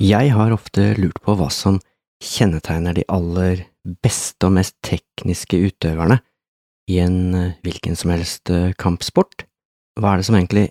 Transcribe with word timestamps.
Jeg 0.00 0.30
har 0.32 0.48
ofte 0.54 0.94
lurt 0.96 1.18
på 1.20 1.34
hva 1.36 1.50
som 1.52 1.74
kjennetegner 2.24 2.94
de 2.96 3.02
aller 3.12 3.66
beste 4.00 4.48
og 4.48 4.54
mest 4.56 4.78
tekniske 4.80 5.58
utøverne 5.60 6.16
i 6.88 6.96
en 7.04 7.34
eh, 7.36 7.58
hvilken 7.60 7.98
som 8.00 8.14
helst 8.14 8.48
eh, 8.48 8.72
kampsport. 8.80 9.44
Hva 10.00 10.14
er 10.14 10.22
det 10.22 10.26
som 10.30 10.38
egentlig 10.38 10.70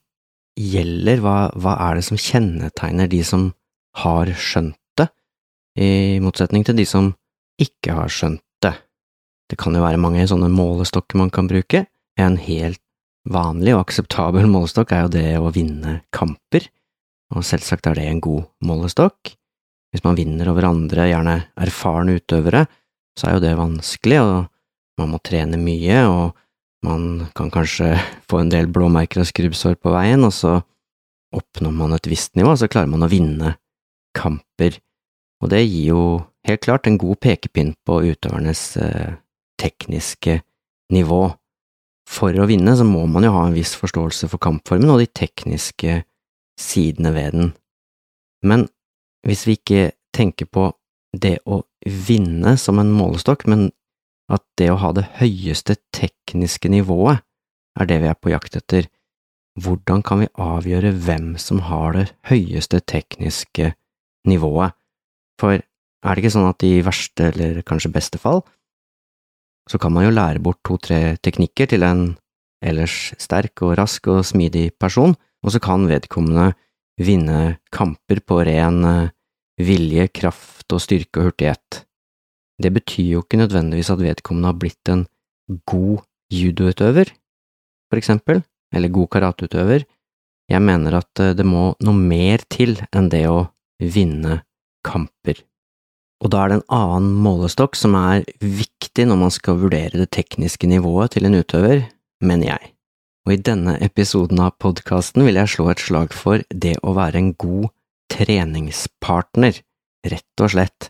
gjelder, 0.58 1.22
hva, 1.22 1.36
hva 1.54 1.76
er 1.86 2.00
det 2.00 2.08
som 2.08 2.18
kjennetegner 2.18 3.12
de 3.12 3.22
som 3.22 3.52
har 4.02 4.34
skjønt 4.34 4.80
det, 4.98 5.08
i 5.78 6.18
motsetning 6.26 6.66
til 6.66 6.80
de 6.82 6.88
som 6.90 7.14
ikke 7.62 8.00
har 8.00 8.10
skjønt 8.10 8.42
det? 8.66 8.74
Det 9.50 9.62
kan 9.62 9.78
jo 9.78 9.86
være 9.86 10.02
mange 10.02 10.26
sånne 10.30 10.50
målestokker 10.50 11.22
man 11.22 11.30
kan 11.30 11.46
bruke. 11.52 11.86
En 12.18 12.42
helt 12.42 12.82
vanlig 13.30 13.78
og 13.78 13.86
akseptabel 13.86 14.50
målestokk 14.56 14.98
er 14.98 15.06
jo 15.06 15.16
det 15.20 15.30
å 15.38 15.54
vinne 15.54 16.00
kamper, 16.18 16.66
og 17.36 17.46
selvsagt 17.46 17.88
er 17.90 18.00
det 18.00 18.08
en 18.10 18.22
god 18.24 18.48
målestokk. 18.66 19.34
Hvis 19.94 20.06
man 20.06 20.18
vinner 20.18 20.50
over 20.52 20.70
andre, 20.70 21.08
gjerne 21.10 21.36
erfarne 21.58 22.18
utøvere, 22.20 22.66
så 23.18 23.30
er 23.30 23.38
jo 23.38 23.44
det 23.44 23.56
vanskelig, 23.58 24.20
og 24.22 25.02
man 25.02 25.14
må 25.14 25.20
trene 25.26 25.60
mye, 25.62 26.04
og 26.10 26.38
man 26.86 27.30
kan 27.36 27.52
kanskje 27.54 27.94
få 28.30 28.44
en 28.44 28.52
del 28.54 28.70
blåmerker 28.72 29.24
og 29.24 29.30
skrubbsår 29.30 29.80
på 29.82 29.94
veien, 29.94 30.26
og 30.26 30.34
så 30.36 30.60
oppnår 31.36 31.74
man 31.76 31.94
et 31.98 32.10
visst 32.10 32.38
nivå, 32.40 32.56
så 32.58 32.70
klarer 32.72 32.90
man 32.90 33.06
å 33.06 33.12
vinne 33.12 33.56
kamper, 34.18 34.80
og 35.44 35.52
det 35.54 35.64
gir 35.64 35.92
jo 35.94 36.04
helt 36.48 36.64
klart 36.66 36.88
en 36.90 36.98
god 37.00 37.20
pekepinn 37.22 37.76
på 37.86 38.00
utøvernes 38.10 38.64
eh, 38.82 39.14
tekniske 39.62 40.40
nivå. 40.94 41.22
For 42.10 42.34
å 42.34 42.48
vinne 42.50 42.74
så 42.76 42.86
må 42.88 43.06
man 43.12 43.28
jo 43.28 43.36
ha 43.36 43.46
en 43.48 43.56
viss 43.56 43.76
forståelse 43.78 44.32
for 44.32 44.42
kampformen 44.42 44.90
og 44.90 45.04
de 45.04 45.10
tekniske 45.14 46.02
sidene 46.60 47.14
ved 47.16 47.36
den. 47.36 47.50
Men 48.44 48.68
hvis 49.28 49.46
vi 49.48 49.58
ikke 49.60 49.92
tenker 50.16 50.50
på 50.52 50.70
det 51.16 51.40
å 51.48 51.64
vinne 51.86 52.56
som 52.60 52.80
en 52.82 52.92
målestokk, 52.94 53.48
men 53.50 53.70
at 54.30 54.44
det 54.62 54.70
å 54.72 54.80
ha 54.84 54.92
det 54.94 55.08
høyeste 55.18 55.80
tekniske 55.96 56.70
nivået 56.70 57.24
er 57.80 57.88
det 57.90 58.00
vi 58.04 58.10
er 58.12 58.18
på 58.20 58.32
jakt 58.34 58.58
etter, 58.60 58.90
hvordan 59.60 60.04
kan 60.06 60.22
vi 60.22 60.30
avgjøre 60.40 60.92
hvem 61.06 61.34
som 61.42 61.64
har 61.68 61.96
det 61.96 62.06
høyeste 62.30 62.82
tekniske 62.88 63.74
nivået? 64.28 64.76
For 65.40 65.60
er 65.60 66.16
det 66.16 66.24
ikke 66.24 66.34
sånn 66.36 66.50
at 66.50 66.66
i 66.68 66.80
verste 66.86 67.32
eller 67.32 67.62
kanskje 67.68 67.94
beste 67.96 68.20
fall, 68.22 68.44
så 69.70 69.80
kan 69.82 69.94
man 69.94 70.08
jo 70.08 70.16
lære 70.16 70.42
bort 70.44 70.62
to–tre 70.66 71.18
teknikker 71.24 71.70
til 71.70 71.86
en 71.86 72.04
ellers 72.66 73.14
sterk 73.22 73.62
og 73.64 73.78
rask 73.80 74.08
og 74.12 74.26
smidig 74.28 74.72
person, 74.80 75.16
og 75.46 75.54
så 75.54 75.62
kan 75.64 75.88
vedkommende 75.90 76.52
vinne 77.00 77.60
kamper 77.76 78.22
på 78.28 78.42
ren 78.48 78.84
eh, 78.88 79.12
vilje, 79.60 80.08
kraft 80.16 80.72
og 80.76 80.84
styrke 80.84 81.22
og 81.22 81.30
hurtighet. 81.30 81.84
Det 82.60 82.72
betyr 82.76 83.14
jo 83.16 83.24
ikke 83.24 83.40
nødvendigvis 83.40 83.92
at 83.94 84.04
vedkommende 84.04 84.52
har 84.52 84.60
blitt 84.60 84.92
en 84.92 85.06
god 85.68 86.04
judoutøver, 86.34 87.12
for 87.90 88.00
eksempel, 88.00 88.44
eller 88.76 88.94
god 88.94 89.10
karateutøver. 89.16 89.86
Jeg 90.50 90.66
mener 90.66 91.00
at 91.00 91.24
eh, 91.24 91.36
det 91.38 91.48
må 91.48 91.74
noe 91.86 91.96
mer 91.96 92.44
til 92.52 92.78
enn 92.92 93.12
det 93.12 93.26
å 93.32 93.46
vinne 93.80 94.42
kamper. 94.86 95.40
Og 96.20 96.34
da 96.34 96.42
er 96.44 96.52
det 96.52 96.58
en 96.60 96.76
annen 96.76 97.14
målestokk 97.24 97.80
som 97.80 97.96
er 97.96 98.26
viktig 98.44 99.06
når 99.08 99.22
man 99.22 99.32
skal 99.32 99.62
vurdere 99.62 100.02
det 100.02 100.10
tekniske 100.12 100.68
nivået 100.68 101.16
til 101.16 101.30
en 101.30 101.40
utøver, 101.40 101.86
mener 102.20 102.52
jeg 102.52 102.74
og 103.28 103.34
i 103.34 103.42
denne 103.42 103.76
episoden 103.84 104.40
av 104.44 104.56
podkasten 104.62 105.26
vil 105.28 105.40
jeg 105.40 105.54
slå 105.56 105.70
et 105.72 105.84
slag 105.84 106.16
for 106.16 106.44
det 106.50 106.78
å 106.84 106.96
være 106.98 107.20
en 107.20 107.34
god 107.40 107.70
treningspartner, 108.10 109.60
rett 110.10 110.44
og 110.44 110.54
slett. 110.54 110.90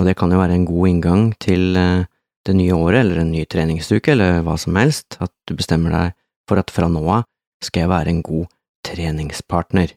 Og 0.00 0.08
det 0.08 0.16
kan 0.18 0.32
jo 0.32 0.40
være 0.40 0.56
en 0.56 0.66
god 0.66 0.88
inngang 0.88 1.24
til 1.42 1.76
eh, 1.78 2.08
det 2.46 2.54
nye 2.58 2.74
året 2.74 3.04
eller 3.04 3.22
en 3.22 3.32
ny 3.34 3.44
treningsuke 3.46 4.14
eller 4.14 4.40
hva 4.46 4.56
som 4.58 4.76
helst, 4.80 5.18
at 5.22 5.32
du 5.46 5.54
bestemmer 5.58 5.94
deg 5.94 6.16
for 6.48 6.58
at 6.58 6.72
fra 6.74 6.88
nå 6.90 7.02
av 7.06 7.26
skal 7.62 7.84
jeg 7.84 7.92
være 7.92 8.10
en 8.10 8.22
god 8.26 8.48
treningspartner. 8.86 9.92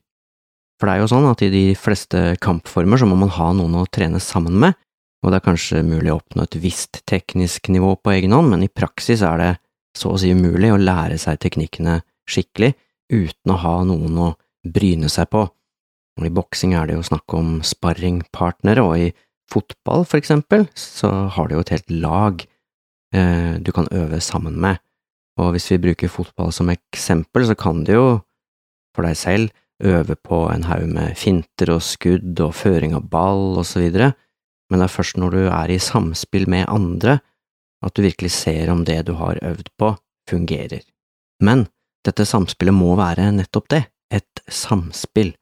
For 0.75 0.87
det 0.87 0.95
er 0.95 1.01
jo 1.01 1.09
sånn 1.09 1.29
at 1.29 1.41
i 1.41 1.51
de 1.53 1.65
fleste 1.79 2.35
kampformer 2.43 2.99
så 2.99 3.07
må 3.09 3.17
man 3.17 3.31
ha 3.33 3.51
noen 3.55 3.79
å 3.79 3.87
trene 3.87 4.19
sammen 4.21 4.59
med, 4.61 4.75
og 5.23 5.31
det 5.31 5.39
er 5.39 5.47
kanskje 5.47 5.85
mulig 5.87 6.11
å 6.13 6.19
oppnå 6.19 6.45
et 6.45 6.57
visst 6.61 6.99
teknisk 7.09 7.71
nivå 7.73 7.95
på 7.97 8.13
egen 8.13 8.35
hånd, 8.35 8.51
men 8.51 8.65
i 8.67 8.69
praksis 8.69 9.23
er 9.25 9.41
det 9.41 9.51
så 9.95 10.11
å 10.11 10.19
si 10.19 10.31
umulig 10.35 10.71
å 10.73 10.81
lære 10.81 11.17
seg 11.21 11.39
teknikkene 11.43 11.99
skikkelig 12.29 12.73
uten 13.11 13.53
å 13.53 13.59
ha 13.61 13.75
noen 13.87 14.17
å 14.19 14.31
bryne 14.65 15.09
seg 15.11 15.29
på. 15.33 15.45
I 16.23 16.31
boksing 16.31 16.73
er 16.77 16.87
det 16.87 16.95
jo 16.95 17.05
snakk 17.05 17.33
om 17.35 17.59
sparringpartnere, 17.65 18.83
og 18.83 18.95
i 18.97 19.09
fotball, 19.51 20.05
for 20.07 20.19
eksempel, 20.21 20.65
så 20.77 21.11
har 21.35 21.47
du 21.47 21.57
jo 21.57 21.63
et 21.65 21.73
helt 21.75 21.91
lag 21.91 22.45
eh, 23.13 23.59
du 23.59 23.71
kan 23.75 23.89
øve 23.91 24.21
sammen 24.23 24.55
med, 24.61 24.79
og 25.35 25.51
hvis 25.53 25.67
vi 25.73 25.81
bruker 25.83 26.11
fotball 26.11 26.53
som 26.55 26.71
eksempel, 26.71 27.45
så 27.47 27.57
kan 27.59 27.83
du 27.83 27.93
jo, 27.93 28.07
for 28.95 29.07
deg 29.07 29.19
selv, 29.19 29.51
øve 29.83 30.15
på 30.15 30.45
en 30.47 30.63
haug 30.69 30.87
med 30.87 31.17
finter 31.19 31.73
og 31.73 31.83
skudd 31.83 32.39
og 32.39 32.55
føring 32.55 32.95
av 32.95 33.09
ball 33.11 33.57
og 33.59 33.65
så 33.67 33.81
videre, 33.83 34.13
men 34.71 34.79
det 34.79 34.87
er 34.87 34.95
først 34.95 35.19
når 35.19 35.35
du 35.35 35.41
er 35.43 35.73
i 35.73 35.81
samspill 35.83 36.47
med 36.49 36.69
andre 36.71 37.19
at 37.85 37.95
du 37.95 38.03
virkelig 38.05 38.33
ser 38.33 38.71
om 38.73 38.83
det 38.87 39.03
du 39.07 39.13
har 39.19 39.39
øvd 39.45 39.69
på, 39.79 39.93
fungerer. 40.29 40.81
Men 41.43 41.67
dette 42.05 42.25
samspillet 42.25 42.75
må 42.75 42.95
være 42.97 43.31
nettopp 43.35 43.69
det, 43.73 43.83
et 44.13 44.45
samspill. 44.49 45.33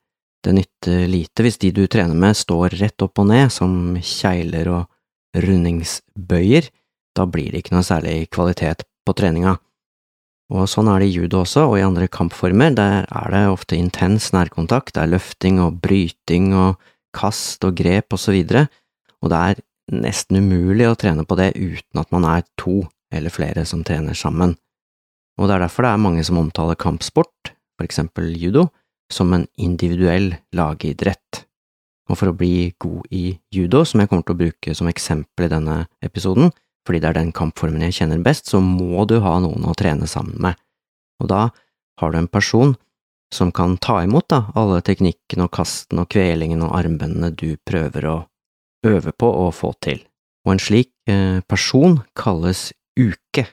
Det 0.44 0.54
nytter 0.56 1.06
lite 1.08 1.44
hvis 1.46 1.59
de 1.62 1.72
du 1.76 1.86
trener 1.88 2.18
med 2.20 2.36
står 2.36 2.76
rett 2.81 3.04
opp 3.06 3.22
og 3.22 3.30
ned 3.31 3.52
som 3.54 3.96
kjegler 4.00 4.72
og 4.72 5.44
rundingsbøyer, 5.44 6.68
da 7.16 7.28
blir 7.30 7.54
det 7.54 7.64
ikke 7.64 7.78
noe 7.78 7.88
særlig 7.88 8.28
kvalitet 8.34 8.84
på 9.06 9.16
treninga. 9.18 9.56
Og 10.54 10.68
sånn 10.70 10.90
er 10.92 11.02
det 11.02 11.10
i 11.10 11.16
judo 11.16 11.42
også, 11.42 11.66
og 11.70 11.78
i 11.80 11.86
andre 11.86 12.10
kampformer, 12.12 12.74
der 12.75 13.06
er 13.08 13.34
det 13.34 13.44
ofte 13.50 13.78
intens 13.80 14.31
nærkontakt, 14.36 14.94
det 14.96 15.06
er 15.06 15.14
løfting 15.14 15.62
og 15.64 15.80
bryting 15.81 16.52
og 16.58 16.81
kast 17.16 17.64
og 17.66 17.78
grep 17.78 18.14
og 18.14 18.22
så 18.22 18.34
videre, 18.36 18.68
og 19.24 19.31
det 19.31 19.40
er 19.40 19.64
nesten 20.02 20.42
umulig 20.42 20.88
å 20.90 20.98
trene 21.00 21.26
på 21.28 21.38
det 21.40 21.54
uten 21.56 22.02
at 22.02 22.12
man 22.14 22.26
er 22.28 22.46
to 22.59 22.81
eller 23.14 23.34
flere 23.34 23.66
som 23.70 23.84
trener 23.86 24.18
sammen. 24.18 24.56
Og 25.38 25.50
det 25.50 25.56
er 25.56 25.66
derfor 25.66 25.86
det 25.86 25.94
er 25.94 26.02
mange 26.02 26.24
som 26.26 26.40
omtaler 26.42 26.78
kampsport, 26.80 27.54
for 27.78 27.86
eksempel 27.86 28.34
judo, 28.38 28.68
som 29.14 29.34
en 29.34 29.46
individuell 29.62 30.34
lagidrett. 30.56 31.44
Og 32.09 32.20
for 32.20 32.30
å 32.30 32.38
bli 32.38 32.74
god 32.81 33.08
i 33.16 33.38
judo, 33.54 33.84
som 33.88 34.02
jeg 34.02 34.12
kommer 34.12 34.26
til 34.28 34.36
å 34.36 34.42
bruke 34.42 34.76
som 34.78 34.90
eksempel 34.92 35.48
i 35.48 35.54
denne 35.54 35.78
episoden, 36.06 36.52
fordi 36.84 37.00
det 37.00 37.12
er 37.12 37.20
den 37.22 37.31
kampformen 37.36 37.86
jeg 37.88 38.02
kjenner 38.02 38.24
best, 38.24 38.50
så 38.52 38.60
må 38.60 39.06
du 39.08 39.20
ha 39.24 39.38
noen 39.42 39.66
å 39.70 39.75
trene 39.78 40.10
sammen 40.10 40.42
med. 40.44 40.60
Og 41.24 41.30
da 41.31 41.48
har 42.02 42.12
du 42.12 42.20
en 42.20 42.28
person 42.31 42.75
som 43.34 43.52
kan 43.56 43.78
ta 43.81 44.02
imot 44.04 44.28
da, 44.30 44.44
alle 44.54 44.81
teknikkene 44.86 45.48
og 45.48 45.54
kastene 45.56 46.04
og 46.04 46.12
kvelingen 46.14 46.62
og 46.66 46.75
armbøndene 46.78 47.31
du 47.34 47.56
prøver 47.66 48.10
å 48.10 48.18
øve 48.85 49.13
på 49.16 49.27
å 49.27 49.49
få 49.55 49.73
til, 49.83 50.01
og 50.45 50.55
en 50.55 50.61
slik 50.61 50.91
eh, 51.09 51.39
person 51.47 52.01
kalles 52.17 52.71
uke, 52.99 53.45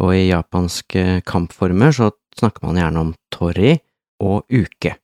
og 0.00 0.14
i 0.16 0.30
japanske 0.30 1.20
kampformer 1.28 1.92
så 1.92 2.10
snakker 2.38 2.64
man 2.64 2.80
gjerne 2.80 3.02
om 3.02 3.12
tori 3.34 3.76
og 4.22 4.46
uke, 4.48 4.96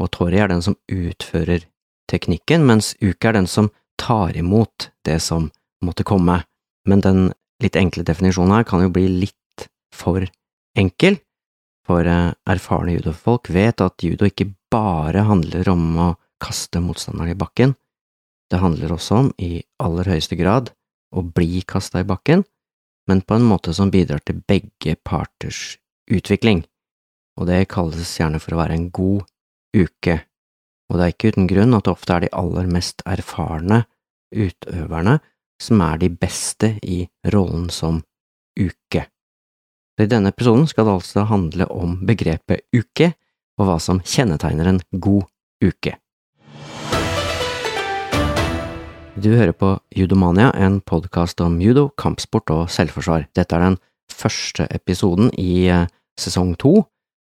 og 0.00 0.10
tori 0.14 0.40
er 0.42 0.50
den 0.50 0.64
som 0.64 0.76
utfører 0.90 1.68
teknikken, 2.10 2.66
mens 2.66 2.94
uke 3.02 3.30
er 3.30 3.38
den 3.38 3.48
som 3.50 3.70
tar 4.00 4.34
imot 4.36 4.90
det 5.06 5.20
som 5.22 5.50
måtte 5.84 6.06
komme, 6.06 6.40
men 6.88 7.04
den 7.04 7.28
litt 7.62 7.78
enkle 7.78 8.04
definisjonen 8.06 8.58
her 8.58 8.66
kan 8.68 8.82
jo 8.82 8.90
bli 8.92 9.06
litt 9.08 9.68
for 9.94 10.26
enkel, 10.78 11.20
for 11.84 12.08
eh, 12.08 12.32
erfarne 12.50 12.96
judofolk 12.96 13.50
vet 13.52 13.82
at 13.84 14.02
judo 14.02 14.26
ikke 14.28 14.50
bare 14.72 15.26
handler 15.28 15.68
om 15.70 15.84
å 16.00 16.10
kaste 16.42 16.80
motstanderen 16.82 17.34
i 17.34 17.38
bakken, 17.38 17.74
det 18.54 18.62
handler 18.62 18.94
også 18.94 19.20
om, 19.24 19.30
i 19.42 19.64
aller 19.82 20.06
høyeste 20.14 20.38
grad, 20.38 20.70
å 21.14 21.22
bli 21.26 21.62
kasta 21.66 22.02
i 22.02 22.06
bakken, 22.06 22.44
men 23.10 23.22
på 23.26 23.36
en 23.36 23.46
måte 23.46 23.74
som 23.76 23.90
bidrar 23.92 24.22
til 24.24 24.40
begge 24.46 24.94
parters 25.02 25.76
utvikling, 26.10 26.62
og 27.38 27.50
det 27.50 27.64
kalles 27.72 28.14
gjerne 28.18 28.40
for 28.42 28.54
å 28.54 28.60
være 28.62 28.78
en 28.78 28.88
god 28.94 29.24
uke, 29.74 30.20
og 30.88 30.98
det 30.98 31.04
er 31.04 31.14
ikke 31.14 31.32
uten 31.34 31.48
grunn 31.50 31.74
at 31.74 31.86
det 31.86 31.94
ofte 31.94 32.14
er 32.14 32.24
de 32.24 32.34
aller 32.36 32.70
mest 32.70 33.02
erfarne 33.08 33.82
utøverne 34.34 35.18
som 35.62 35.82
er 35.82 35.98
de 36.02 36.10
beste 36.12 36.74
i 36.82 37.02
rollen 37.34 37.68
som 37.74 38.02
uke. 38.58 39.06
I 39.94 40.08
denne 40.10 40.30
episoden 40.34 40.66
skal 40.70 40.86
det 40.88 40.96
altså 40.98 41.26
handle 41.30 41.68
om 41.70 42.00
begrepet 42.06 42.66
uke, 42.74 43.12
og 43.58 43.68
hva 43.68 43.76
som 43.82 44.00
kjennetegner 44.02 44.70
en 44.70 44.80
god 44.90 45.28
uke. 45.62 45.94
Du 49.14 49.30
hører 49.30 49.52
på 49.54 49.68
Judomania, 49.94 50.48
en 50.58 50.80
podkast 50.82 51.38
om 51.40 51.60
judo, 51.62 51.86
kampsport 51.94 52.50
og 52.50 52.62
selvforsvar. 52.74 53.28
Dette 53.38 53.54
er 53.54 53.62
den 53.62 53.76
første 54.10 54.66
episoden 54.74 55.28
i 55.38 55.68
eh, 55.70 55.86
sesong 56.18 56.56
to, 56.58 56.80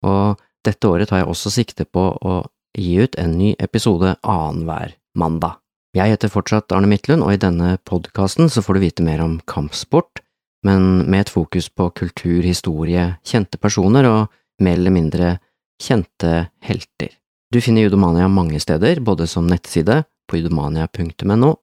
og 0.02 0.40
dette 0.66 0.90
året 0.90 1.06
tar 1.12 1.22
jeg 1.22 1.28
også 1.30 1.52
sikte 1.54 1.86
på 1.86 2.08
å 2.18 2.40
gi 2.74 2.96
ut 2.98 3.14
en 3.22 3.36
ny 3.38 3.52
episode 3.62 4.16
annenhver 4.26 4.96
mandag. 5.14 5.60
Jeg 5.94 6.16
heter 6.16 6.32
fortsatt 6.34 6.74
Arne 6.74 6.90
Midtlund, 6.90 7.22
og 7.22 7.36
i 7.36 7.40
denne 7.46 7.76
podkasten 7.86 8.50
så 8.50 8.64
får 8.64 8.74
du 8.74 8.82
vite 8.82 9.06
mer 9.06 9.22
om 9.22 9.38
kampsport, 9.46 10.24
men 10.66 11.06
med 11.06 11.28
et 11.28 11.32
fokus 11.32 11.70
på 11.70 11.92
kultur, 11.94 12.42
historie, 12.42 13.06
kjente 13.22 13.62
personer 13.62 14.10
og 14.10 14.34
mer 14.66 14.80
eller 14.80 14.96
mindre 14.98 15.32
kjente 15.78 16.48
helter. 16.66 17.14
Du 17.54 17.62
finner 17.62 17.86
Judomania 17.86 18.26
mange 18.26 18.58
steder, 18.58 18.98
både 18.98 19.30
som 19.30 19.46
nettside, 19.46 20.02
på 20.28 20.42
judomania.no, 20.42 21.54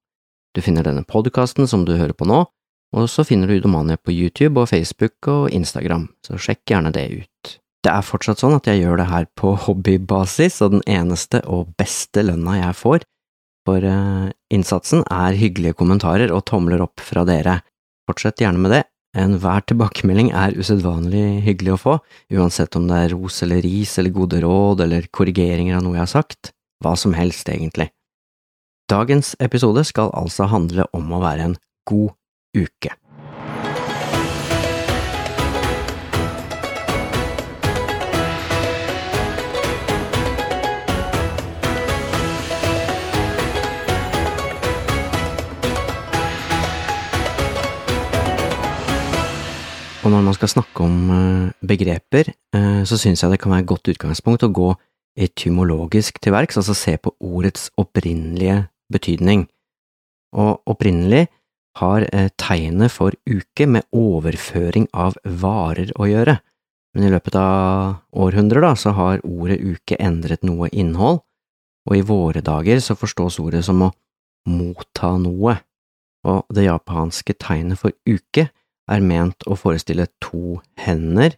du 0.55 0.61
finner 0.63 0.87
denne 0.87 1.03
podkasten 1.03 1.67
som 1.67 1.83
du 1.87 1.95
hører 1.97 2.15
på 2.15 2.27
nå, 2.29 2.45
og 2.95 3.09
så 3.11 3.25
finner 3.27 3.49
du 3.49 3.59
Udomania 3.59 3.99
på 3.99 4.13
YouTube 4.13 4.61
og 4.61 4.69
Facebook 4.71 5.27
og 5.31 5.49
Instagram, 5.53 6.07
så 6.25 6.39
sjekk 6.39 6.63
gjerne 6.71 6.93
det 6.95 7.05
ut. 7.11 7.57
Det 7.85 7.91
er 7.91 8.05
fortsatt 8.05 8.41
sånn 8.41 8.55
at 8.55 8.65
jeg 8.69 8.81
gjør 8.81 9.01
det 9.01 9.09
her 9.11 9.27
på 9.37 9.53
hobbybasis, 9.67 10.61
og 10.65 10.77
den 10.77 10.85
eneste 10.87 11.43
og 11.45 11.75
beste 11.79 12.23
lønna 12.25 12.61
jeg 12.61 12.79
får 12.79 13.05
for 13.65 13.81
uh, 13.81 14.29
innsatsen, 14.53 15.03
er 15.09 15.37
hyggelige 15.39 15.77
kommentarer 15.79 16.33
og 16.33 16.45
tomler 16.49 16.83
opp 16.85 17.01
fra 17.01 17.25
dere. 17.27 17.59
Fortsett 18.05 18.43
gjerne 18.43 18.61
med 18.61 18.75
det, 18.75 18.83
enhver 19.17 19.65
tilbakemelding 19.65 20.29
er 20.37 20.53
usedvanlig 20.59 21.41
hyggelig 21.47 21.73
å 21.73 21.81
få, 21.81 21.95
uansett 22.37 22.77
om 22.77 22.85
det 22.89 22.99
er 23.01 23.15
ros 23.15 23.41
eller 23.45 23.63
ris 23.65 23.97
eller 23.97 24.13
gode 24.13 24.43
råd 24.43 24.85
eller 24.85 25.09
korrigeringer 25.09 25.79
av 25.79 25.85
noe 25.85 25.97
jeg 25.97 26.03
har 26.03 26.13
sagt, 26.13 26.51
hva 26.83 26.93
som 26.99 27.15
helst 27.17 27.49
egentlig. 27.49 27.89
Dagens 28.85 29.35
episode 29.41 29.81
skal 29.83 30.11
altså 30.13 30.45
handle 30.45 30.83
om 30.93 31.07
å 31.09 31.17
være 31.17 31.47
en 31.47 31.55
god 31.89 32.11
uke. 32.53 32.91
Og 50.05 50.13
når 50.13 50.21
man 50.21 50.35
skal 50.37 50.51
snakke 50.53 50.85
om 50.85 51.09
eh, 51.09 51.49
begreper, 51.65 52.29
eh, 52.29 52.85
så 52.85 53.01
syns 53.01 53.25
jeg 53.25 53.33
det 53.33 53.41
kan 53.41 53.49
være 53.49 53.65
et 53.65 53.71
godt 53.73 53.89
utgangspunkt 53.95 54.45
å 54.45 54.53
gå 54.53 54.69
etymologisk 55.17 56.21
til 56.21 56.37
verks, 56.37 56.61
altså 56.61 56.77
se 56.77 56.99
på 57.01 57.17
ordets 57.17 57.71
opprinnelige 57.81 58.67
betydning, 58.91 59.45
og 60.35 60.61
opprinnelig 60.69 61.27
har 61.79 62.05
eh, 62.11 62.29
tegnet 62.39 62.93
for 62.93 63.15
uke 63.27 63.67
med 63.67 63.87
overføring 63.95 64.87
av 64.93 65.17
varer 65.23 65.91
å 65.99 66.07
gjøre, 66.09 66.37
men 66.95 67.07
i 67.07 67.11
løpet 67.11 67.35
av 67.39 67.97
århundrer 68.15 68.63
da, 68.63 68.73
så 68.79 68.93
har 68.95 69.23
ordet 69.27 69.59
uke 69.59 69.99
endret 69.99 70.45
noe 70.47 70.69
innhold, 70.71 71.21
og 71.85 71.97
i 71.97 72.05
våre 72.05 72.41
dager 72.45 72.79
så 72.81 72.95
forstås 72.97 73.39
ordet 73.43 73.65
som 73.67 73.83
å 73.83 73.91
motta 74.49 75.15
noe, 75.19 75.57
og 76.25 76.55
det 76.55 76.65
japanske 76.65 77.35
tegnet 77.37 77.81
for 77.81 77.93
uke 78.07 78.47
er 78.91 79.03
ment 79.03 79.43
å 79.49 79.57
forestille 79.59 80.07
to 80.23 80.61
hender, 80.79 81.35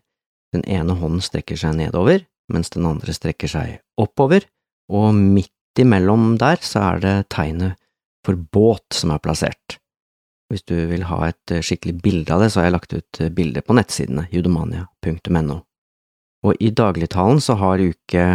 den 0.54 0.64
ene 0.70 0.96
hånden 1.00 1.24
strekker 1.24 1.60
seg 1.60 1.76
nedover, 1.80 2.24
mens 2.52 2.72
den 2.72 2.88
andre 2.88 3.16
strekker 3.16 3.52
seg 3.52 3.80
oppover, 4.00 4.46
og 4.88 5.12
midt 5.18 5.52
imellom 5.84 6.36
der 6.42 6.62
så 6.64 6.84
er 6.94 7.04
det 7.04 7.16
tegnet 7.34 7.78
for 8.26 8.36
båt 8.36 8.98
som 8.98 9.14
er 9.14 9.24
plassert. 9.24 9.78
Hvis 10.52 10.64
du 10.68 10.76
vil 10.90 11.04
ha 11.10 11.28
et 11.28 11.52
eh, 11.52 11.64
skikkelig 11.64 11.98
bilde 12.04 12.34
av 12.34 12.44
det, 12.44 12.52
så 12.54 12.62
har 12.62 12.70
jeg 12.70 12.76
lagt 12.78 12.94
ut 12.94 13.20
bilde 13.20 13.34
bilder 13.36 13.66
på 13.68 13.76
nettsidene 13.76 14.28
judomania.no. 14.32 15.58
Og 16.48 16.62
i 16.64 16.72
dagligtalen 16.72 17.42
så 17.44 17.58
har 17.60 17.84
uke 17.84 18.28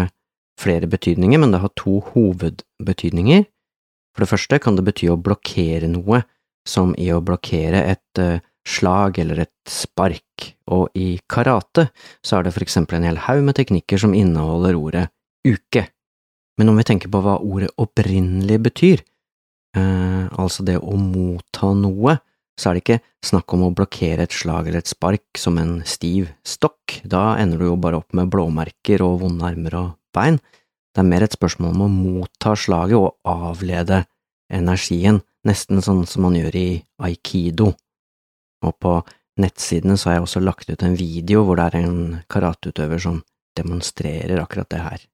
flere 0.60 0.88
betydninger, 0.90 1.40
men 1.40 1.54
det 1.54 1.62
har 1.62 1.72
to 1.78 2.00
hovedbetydninger. 2.12 3.46
For 4.12 4.24
det 4.24 4.30
første 4.30 4.58
kan 4.60 4.76
det 4.76 4.84
bety 4.86 5.08
å 5.08 5.20
blokkere 5.20 5.88
noe, 5.90 6.22
som 6.68 6.92
i 7.00 7.08
å 7.10 7.22
blokkere 7.24 7.80
et 7.90 8.20
uh, 8.20 8.42
slag 8.68 9.18
eller 9.18 9.40
et 9.46 9.70
spark, 9.70 10.52
og 10.70 10.92
i 10.94 11.16
karate 11.30 11.88
så 12.22 12.38
er 12.38 12.46
det 12.46 12.52
for 12.54 12.62
eksempel 12.62 13.00
en 13.00 13.08
hel 13.08 13.18
haug 13.24 13.42
med 13.48 13.56
teknikker 13.58 13.98
som 13.98 14.14
inneholder 14.14 14.78
ordet 14.78 15.06
uke. 15.48 15.88
Men 16.60 16.69
om 16.69 16.78
vi 16.78 16.84
tenker 16.87 17.10
på 17.12 17.22
hva 17.25 17.38
ordet 17.40 17.72
opprinnelig 17.81 18.58
betyr, 18.66 19.02
eh, 19.76 20.26
altså 20.37 20.64
det 20.66 20.78
å 20.78 20.96
motta 21.00 21.72
noe, 21.76 22.19
så 22.58 22.70
er 22.70 22.76
det 22.76 22.82
ikke 22.84 23.00
snakk 23.25 23.54
om 23.56 23.64
å 23.66 23.72
blokkere 23.75 24.26
et 24.26 24.34
slag 24.37 24.69
eller 24.69 24.82
et 24.82 24.90
spark 24.90 25.40
som 25.40 25.56
en 25.58 25.78
stiv 25.88 26.28
stokk, 26.44 27.00
da 27.08 27.32
ender 27.40 27.62
du 27.62 27.70
jo 27.70 27.78
bare 27.81 28.02
opp 28.02 28.12
med 28.16 28.31
blåmerker 28.32 29.04
og 29.04 29.22
vonde 29.25 29.49
armer 29.49 29.78
og 29.78 29.88
bein. 30.14 30.38
Det 30.93 31.00
er 31.00 31.08
mer 31.08 31.25
et 31.25 31.34
spørsmål 31.34 31.72
om 31.72 31.84
å 31.87 31.93
motta 31.93 32.52
slaget 32.58 33.00
og 33.00 33.16
avlede 33.25 34.02
energien, 34.52 35.22
nesten 35.48 35.81
sånn 35.82 36.05
som 36.06 36.26
man 36.26 36.37
gjør 36.37 36.58
i 36.60 36.69
aikido. 37.08 37.72
Og 38.62 38.76
på 38.78 38.98
nettsidene 39.40 39.96
så 39.96 40.10
har 40.10 40.19
jeg 40.19 40.26
også 40.26 40.43
lagt 40.44 40.69
ut 40.69 40.84
en 40.84 40.98
video 40.98 41.46
hvor 41.46 41.58
det 41.58 41.70
er 41.70 41.78
en 41.81 42.20
karateutøver 42.31 43.00
som 43.00 43.22
demonstrerer 43.56 44.43
akkurat 44.43 44.69
det 44.69 44.82
her. 44.84 45.08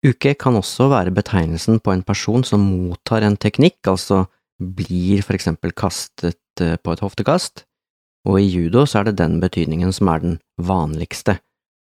Uke 0.00 0.32
kan 0.40 0.56
også 0.56 0.88
være 0.88 1.12
betegnelsen 1.12 1.80
på 1.84 1.92
en 1.92 2.02
person 2.06 2.44
som 2.46 2.62
mottar 2.64 3.24
en 3.26 3.36
teknikk, 3.36 3.82
altså 3.90 4.24
blir 4.60 5.20
for 5.24 5.36
eksempel 5.36 5.74
kastet 5.76 6.62
eh, 6.64 6.78
på 6.80 6.94
et 6.94 7.02
hoftekast, 7.04 7.66
og 8.28 8.40
i 8.40 8.48
judo 8.48 8.86
så 8.88 9.00
er 9.00 9.10
det 9.10 9.20
den 9.20 9.38
betydningen 9.42 9.92
som 9.92 10.08
er 10.12 10.24
den 10.24 10.38
vanligste. 10.56 11.38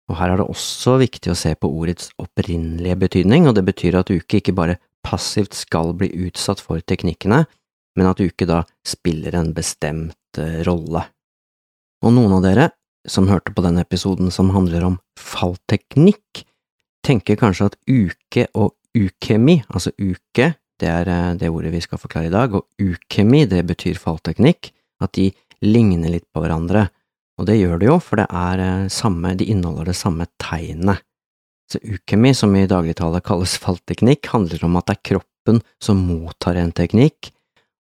Og 0.10 0.18
her 0.18 0.34
er 0.34 0.42
det 0.42 0.50
også 0.50 0.98
viktig 1.02 1.32
å 1.32 1.38
se 1.38 1.54
på 1.56 1.70
ordets 1.70 2.10
opprinnelige 2.22 2.98
betydning, 3.06 3.48
og 3.48 3.56
det 3.58 3.66
betyr 3.70 4.02
at 4.02 4.12
uke 4.12 4.42
ikke 4.42 4.58
bare 4.58 4.80
passivt 5.06 5.56
skal 5.58 5.94
bli 5.98 6.10
utsatt 6.28 6.62
for 6.62 6.82
teknikkene, 6.82 7.46
men 7.98 8.10
at 8.10 8.22
uke 8.22 8.48
da 8.50 8.64
spiller 8.88 9.38
en 9.38 9.54
bestemt 9.54 10.42
eh, 10.42 10.62
rolle. 10.66 11.06
Og 12.02 12.18
noen 12.18 12.40
av 12.40 12.46
dere 12.46 12.72
som 13.10 13.30
hørte 13.30 13.54
på 13.54 13.64
den 13.66 13.78
episoden 13.82 14.34
som 14.34 14.52
handler 14.54 14.90
om 14.90 14.98
fallteknikk, 15.20 16.46
tenker 17.06 17.40
kanskje 17.40 17.72
at 17.72 17.78
uke 17.90 18.48
og 18.58 18.76
ukemi, 18.98 19.62
altså 19.72 19.94
uke, 19.98 20.52
det 20.82 20.90
er 20.90 21.12
eh, 21.12 21.34
det 21.40 21.52
ordet 21.52 21.74
vi 21.74 21.84
skal 21.84 22.02
forklare 22.02 22.30
i 22.30 22.34
dag, 22.34 22.56
og 22.56 22.68
ukemi, 22.82 23.46
det 23.50 23.64
betyr 23.70 24.00
fallteknikk, 24.02 24.72
at 25.02 25.14
de 25.18 25.30
ligner 25.66 26.14
litt 26.14 26.28
på 26.34 26.44
hverandre, 26.44 26.88
og 27.40 27.48
det 27.50 27.58
gjør 27.58 27.80
det 27.82 27.90
jo, 27.90 27.98
for 28.04 28.22
det 28.22 28.28
er 28.28 28.66
eh, 28.66 28.90
samme, 28.94 29.36
de 29.38 29.48
inneholder 29.54 29.92
det 29.92 29.98
samme 29.98 30.28
tegnet. 30.42 31.04
Så 31.72 31.80
ukemi, 31.88 32.34
som 32.36 32.56
i 32.60 32.68
dagligtale 32.68 33.22
kalles 33.24 33.56
fallteknikk, 33.62 34.28
handler 34.34 34.66
om 34.68 34.76
at 34.80 34.90
det 34.90 34.98
er 34.98 35.06
kroppen 35.14 35.62
som 35.82 36.04
mottar 36.04 36.60
en 36.60 36.74
teknikk, 36.76 37.32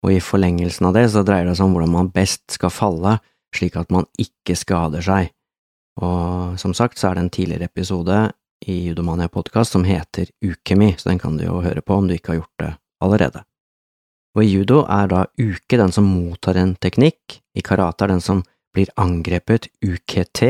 og 0.05 0.13
i 0.13 0.21
forlengelsen 0.21 0.89
av 0.89 0.97
det 0.97 1.07
så 1.13 1.23
dreier 1.25 1.47
det 1.47 1.55
seg 1.57 1.69
om 1.69 1.73
hvordan 1.73 1.95
man 1.95 2.11
best 2.13 2.43
skal 2.53 2.71
falle 2.71 3.17
slik 3.55 3.77
at 3.79 3.91
man 3.93 4.07
ikke 4.21 4.55
skader 4.57 5.03
seg. 5.03 5.31
Og 6.03 6.57
som 6.61 6.75
sagt 6.77 6.99
så 6.99 7.09
er 7.09 7.17
det 7.17 7.23
en 7.25 7.33
tidligere 7.33 7.69
episode 7.71 8.17
i 8.67 8.87
Judomania 8.87 9.27
podkast 9.27 9.71
som 9.71 9.83
heter 9.83 10.27
Ukemi, 10.45 10.95
så 10.97 11.09
den 11.09 11.19
kan 11.19 11.37
du 11.37 11.45
jo 11.45 11.61
høre 11.63 11.81
på 11.81 11.95
om 11.95 12.07
du 12.07 12.17
ikke 12.17 12.33
har 12.33 12.41
gjort 12.41 12.59
det 12.59 12.71
allerede. 13.03 13.43
Og 14.35 14.43
i 14.43 14.49
judo 14.51 14.81
er 14.91 15.07
da 15.07 15.23
uke 15.39 15.79
den 15.79 15.93
som 15.95 16.09
mottar 16.11 16.59
en 16.59 16.75
teknikk, 16.75 17.39
i 17.55 17.63
karate 17.63 18.03
er 18.03 18.11
den 18.11 18.23
som 18.23 18.43
blir 18.75 18.91
angrepet 18.99 19.69
UKT, 19.79 20.41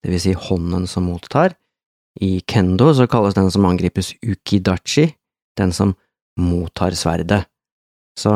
det 0.00 0.12
vil 0.14 0.22
si 0.22 0.32
hånden 0.32 0.88
som 0.88 1.10
mottar, 1.10 1.58
i 2.18 2.40
kendo 2.40 2.88
så 2.96 3.06
kalles 3.06 3.36
den 3.36 3.50
som 3.52 3.68
angripes 3.68 4.14
ukidachi, 4.24 5.10
den 5.60 5.74
som 5.76 5.92
mottar 6.40 6.96
sverdet. 6.96 7.44
Så 8.18 8.32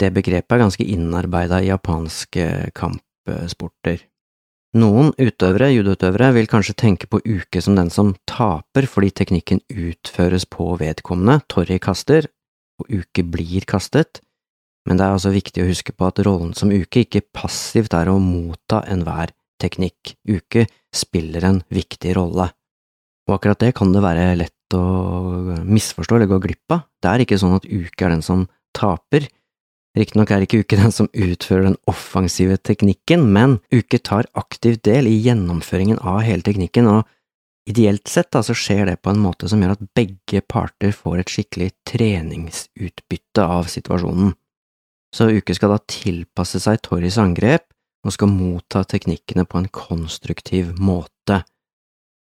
det 0.00 0.10
begrepet 0.16 0.56
er 0.56 0.64
ganske 0.64 0.88
innarbeida 0.88 1.60
i 1.60 1.68
japanske 1.68 2.72
kampsporter. 2.74 4.00
Noen 4.74 5.12
utøvere, 5.22 5.68
judoutøvere, 5.70 6.32
vil 6.34 6.48
kanskje 6.50 6.74
tenke 6.74 7.06
på 7.06 7.20
uke 7.22 7.60
som 7.62 7.76
den 7.78 7.92
som 7.94 8.10
taper 8.26 8.88
fordi 8.90 9.12
teknikken 9.20 9.60
utføres 9.70 10.48
på 10.50 10.72
vedkommende, 10.80 11.44
Torry 11.46 11.76
kaster, 11.78 12.26
og 12.82 12.90
uke 12.90 13.22
blir 13.22 13.62
kastet, 13.70 14.18
men 14.84 14.98
det 14.98 15.06
er 15.06 15.14
altså 15.14 15.30
viktig 15.30 15.62
å 15.62 15.68
huske 15.68 15.94
på 15.94 16.08
at 16.08 16.18
rollen 16.26 16.50
som 16.58 16.74
uke 16.74 17.04
ikke 17.04 17.22
passivt 17.30 17.94
er 17.94 18.10
å 18.10 18.18
motta 18.18 18.82
enhver 18.90 19.30
teknikk, 19.62 20.16
uke 20.26 20.66
spiller 20.94 21.46
en 21.46 21.62
viktig 21.70 22.16
rolle. 22.18 22.50
Og 23.30 23.38
akkurat 23.38 23.62
det 23.62 23.72
kan 23.78 23.94
det 23.94 24.02
være 24.02 24.26
lett 24.42 24.74
å 24.76 25.62
misforstå 25.70 26.18
eller 26.18 26.32
gå 26.34 26.42
glipp 26.48 26.74
av, 26.74 26.82
det 26.98 27.12
er 27.12 27.22
ikke 27.22 27.38
sånn 27.38 27.54
at 27.60 27.70
uke 27.70 28.08
er 28.08 28.16
den 28.16 28.26
som 28.26 28.48
taper, 28.74 29.30
Riktignok 29.94 30.32
er 30.34 30.42
ikke 30.42 30.64
Uke 30.64 30.78
den 30.78 30.92
som 30.94 31.08
utfører 31.14 31.68
den 31.68 31.76
offensive 31.90 32.56
teknikken, 32.58 33.28
men 33.30 33.60
Uke 33.70 34.00
tar 34.02 34.26
aktivt 34.34 34.82
del 34.88 35.06
i 35.06 35.20
gjennomføringen 35.22 36.00
av 36.02 36.24
hele 36.26 36.42
teknikken, 36.42 36.88
og 36.90 37.70
ideelt 37.70 38.10
sett 38.10 38.32
da, 38.34 38.42
så 38.42 38.56
skjer 38.58 38.88
det 38.90 38.96
på 39.04 39.12
en 39.12 39.22
måte 39.22 39.48
som 39.50 39.62
gjør 39.62 39.76
at 39.76 39.84
begge 39.94 40.42
parter 40.50 40.90
får 40.96 41.22
et 41.22 41.34
skikkelig 41.36 41.70
treningsutbytte 41.86 43.46
av 43.46 43.70
situasjonen. 43.70 44.34
Så 45.14 45.30
Uke 45.30 45.54
skal 45.54 45.76
da 45.76 45.78
tilpasse 45.86 46.58
seg 46.58 46.82
Torrys 46.82 47.20
angrep 47.22 47.68
og 48.04 48.12
skal 48.12 48.32
motta 48.34 48.82
teknikkene 48.84 49.46
på 49.46 49.62
en 49.62 49.70
konstruktiv 49.72 50.74
måte, 50.82 51.44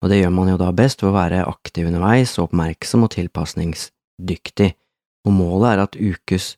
og 0.01 0.09
det 0.09 0.23
gjør 0.23 0.33
man 0.33 0.49
jo 0.49 0.57
da 0.57 0.73
best 0.73 1.03
ved 1.03 1.11
å 1.11 1.17
være 1.19 1.45
aktiv 1.45 1.88
underveis 1.91 2.33
oppmerksom 2.41 3.05
og 3.05 3.13
tilpasningsdyktig 3.13 4.73
og 5.27 5.35
målet 5.35 5.73
er 5.73 5.83
at 5.83 5.97
ukes 5.99 6.53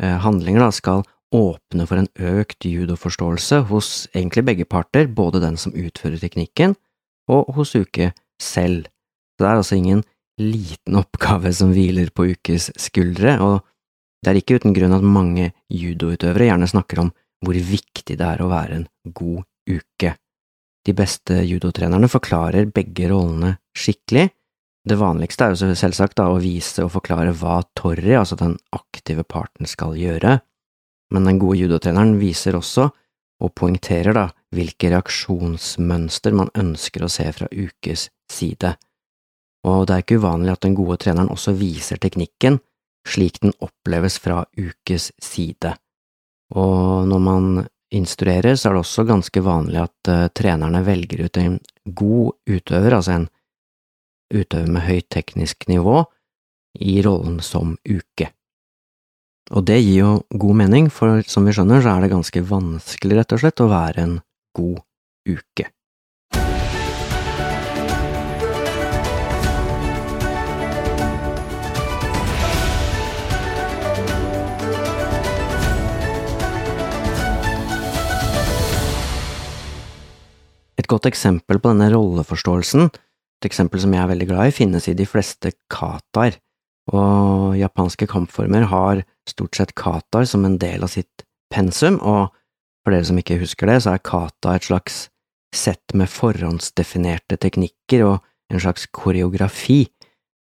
handlinger 0.00 0.64
da 0.64 0.70
skal 0.72 1.02
åpne 1.34 1.86
for 1.86 2.00
en 2.00 2.08
økt 2.18 2.66
judoforståelse 2.66 3.60
hos 3.70 3.90
egentlig 4.14 4.44
begge 4.48 4.66
parter, 4.66 5.06
både 5.06 5.42
den 5.42 5.58
som 5.60 5.74
utfører 5.76 6.18
teknikken, 6.22 6.74
og 7.30 7.52
hos 7.54 7.76
uke 7.78 8.10
selv. 8.40 8.88
Så 9.36 9.44
det 9.44 9.50
er 9.50 9.60
altså 9.60 9.78
ingen 9.78 10.02
liten 10.40 10.96
oppgave 10.98 11.52
som 11.54 11.74
hviler 11.74 12.10
på 12.14 12.30
ukes 12.32 12.70
skuldre, 12.80 13.36
og 13.44 13.60
det 14.20 14.32
er 14.32 14.40
ikke 14.40 14.58
uten 14.60 14.74
grunn 14.76 14.96
at 14.96 15.06
mange 15.06 15.50
judoutøvere 15.72 16.50
gjerne 16.50 16.68
snakker 16.68 17.04
om 17.04 17.12
hvor 17.44 17.56
viktig 17.56 18.18
det 18.18 18.26
er 18.26 18.42
å 18.42 18.50
være 18.50 18.80
en 18.80 18.88
god 19.16 19.46
uke. 19.70 20.12
De 20.84 20.96
beste 20.96 21.38
judotrenerne 21.44 22.08
forklarer 22.10 22.68
begge 22.72 23.08
rollene 23.12 23.54
skikkelig. 23.76 24.28
Det 24.88 24.96
vanligste 24.96 25.44
er 25.44 25.54
jo 25.54 25.74
selvsagt 25.76 26.16
da 26.16 26.30
å 26.32 26.38
vise 26.40 26.84
og 26.84 26.94
forklare 26.94 27.34
hva 27.36 27.60
Torri, 27.76 28.14
altså 28.16 28.38
den 28.40 28.56
aktive 28.72 29.26
parten, 29.28 29.68
skal 29.68 29.96
gjøre, 29.98 30.38
men 31.12 31.26
den 31.26 31.40
gode 31.42 31.58
judotreneren 31.60 32.16
viser 32.20 32.56
også, 32.56 32.88
og 33.40 33.54
poengterer 33.56 34.16
da, 34.16 34.26
hvilke 34.52 34.90
reaksjonsmønster 34.92 36.34
man 36.36 36.50
ønsker 36.58 37.04
å 37.04 37.12
se 37.12 37.26
fra 37.32 37.48
ukes 37.50 38.08
side. 38.30 38.74
Og 39.68 39.84
det 39.88 39.94
er 39.94 40.04
ikke 40.04 40.20
uvanlig 40.20 40.54
at 40.54 40.64
den 40.64 40.76
gode 40.76 40.98
treneren 41.00 41.32
også 41.32 41.54
viser 41.56 42.00
teknikken 42.00 42.58
slik 43.08 43.40
den 43.40 43.52
oppleves 43.64 44.18
fra 44.20 44.44
ukes 44.56 45.10
side. 45.22 45.74
Og 46.56 47.08
når 47.08 47.22
man 47.24 47.50
instruerer, 47.94 48.56
så 48.56 48.70
er 48.70 48.76
det 48.76 48.84
også 48.84 49.06
ganske 49.08 49.42
vanlig 49.44 49.80
at 49.82 50.10
uh, 50.10 50.28
trenerne 50.36 50.82
velger 50.86 51.24
ut 51.26 51.40
en 51.40 51.58
god 51.84 52.36
utøver, 52.50 52.96
altså 52.96 53.16
en 53.16 53.28
utøver 54.30 54.70
med 54.70 54.86
høyt 54.86 55.08
teknisk 55.12 55.68
nivå, 55.70 56.04
i 56.78 57.00
rollen 57.02 57.40
som 57.42 57.74
uke. 57.88 58.30
Og 59.50 59.66
det 59.66 59.80
gir 59.82 59.96
jo 59.98 60.10
god 60.30 60.60
mening, 60.62 60.86
for 60.94 61.24
som 61.26 61.48
vi 61.48 61.54
skjønner, 61.56 61.82
så 61.82 61.96
er 61.96 62.04
det 62.04 62.12
ganske 62.12 62.44
vanskelig, 62.46 63.18
rett 63.18 63.34
og 63.34 63.42
slett, 63.42 63.62
å 63.64 63.70
være 63.72 64.06
en 64.06 64.16
god 64.54 64.78
uke. 65.26 65.66
Et 80.78 80.86
godt 80.88 81.10
eksempel 81.10 81.58
på 81.58 81.74
denne 81.74 81.90
rolleforståelsen, 81.92 82.88
eksempel 83.48 83.80
som 83.82 83.94
jeg 83.94 84.02
er 84.02 84.10
veldig 84.10 84.28
glad 84.30 84.50
i, 84.50 84.54
finnes 84.54 84.88
i 84.90 84.96
de 84.96 85.06
fleste 85.08 85.52
kataer, 85.72 86.38
og 86.90 87.56
japanske 87.58 88.08
kampformer 88.10 88.66
har 88.70 89.04
stort 89.28 89.56
sett 89.56 89.74
kataer 89.78 90.26
som 90.28 90.44
en 90.44 90.58
del 90.60 90.84
av 90.84 90.92
sitt 90.92 91.24
pensum, 91.52 92.00
og 92.00 92.34
for 92.84 92.94
dere 92.94 93.06
som 93.06 93.18
ikke 93.20 93.38
husker 93.40 93.70
det, 93.70 93.80
så 93.84 93.94
er 93.94 94.04
kata 94.04 94.56
et 94.56 94.66
slags 94.66 95.06
sett 95.54 95.94
med 95.98 96.10
forhåndsdefinerte 96.10 97.38
teknikker 97.42 98.04
og 98.06 98.18
en 98.50 98.62
slags 98.62 98.86
koreografi 98.94 99.84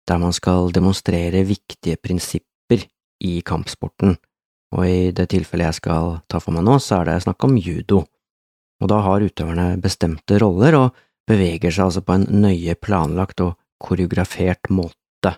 der 0.08 0.20
man 0.22 0.36
skal 0.36 0.72
demonstrere 0.75 1.44
viktige 1.48 2.00
prinsipper 2.00 2.86
i 3.24 3.39
kampsporten, 3.44 4.16
og 4.75 4.84
i 4.88 5.12
det 5.16 5.30
tilfellet 5.34 5.72
jeg 5.72 5.80
skal 5.82 6.20
ta 6.30 6.39
for 6.44 6.56
meg 6.56 6.63
nå, 6.68 6.77
så 6.80 7.01
er 7.01 7.10
det 7.10 7.24
snakk 7.25 7.44
om 7.48 7.58
judo, 7.60 8.04
og 8.77 8.92
da 8.92 9.01
har 9.04 9.25
utøverne 9.25 9.74
bestemte 9.84 10.39
roller 10.44 10.77
og 10.77 11.04
beveger 11.27 11.74
seg 11.74 11.89
altså 11.89 12.03
på 12.05 12.17
en 12.17 12.27
nøye 12.43 12.75
planlagt 12.79 13.43
og 13.43 13.57
koreografert 13.84 14.72
måte. 14.74 15.34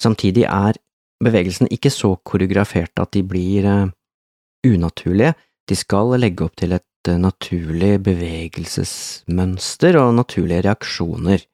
Samtidig 0.00 0.44
er 0.48 0.78
bevegelsene 1.22 1.70
ikke 1.72 1.92
så 1.92 2.14
koreograferte 2.26 3.04
at 3.04 3.12
de 3.14 3.22
blir 3.26 3.66
uh, 3.68 3.90
unaturlige, 4.66 5.34
de 5.68 5.78
skal 5.78 6.16
legge 6.18 6.46
opp 6.46 6.56
til 6.58 6.74
et 6.76 7.10
uh, 7.10 7.18
naturlig 7.20 7.96
bevegelsesmønster 8.06 9.98
og 10.02 10.14
naturlige 10.18 10.66
reaksjoner. 10.68 11.46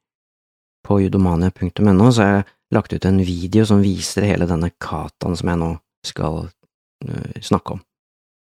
På 0.85 1.00
judomania.no 1.02 2.12
har 2.20 2.32
jeg 2.32 2.47
lagt 2.73 2.92
ut 2.92 3.08
en 3.08 3.20
video 3.25 3.66
som 3.68 3.85
viser 3.85 4.28
hele 4.28 4.49
denne 4.49 4.70
kataen 4.80 5.37
som 5.37 5.52
jeg 5.52 5.61
nå 5.61 5.75
skal 6.06 6.49
uh, 6.49 7.37
snakke 7.44 7.76
om. 7.76 7.85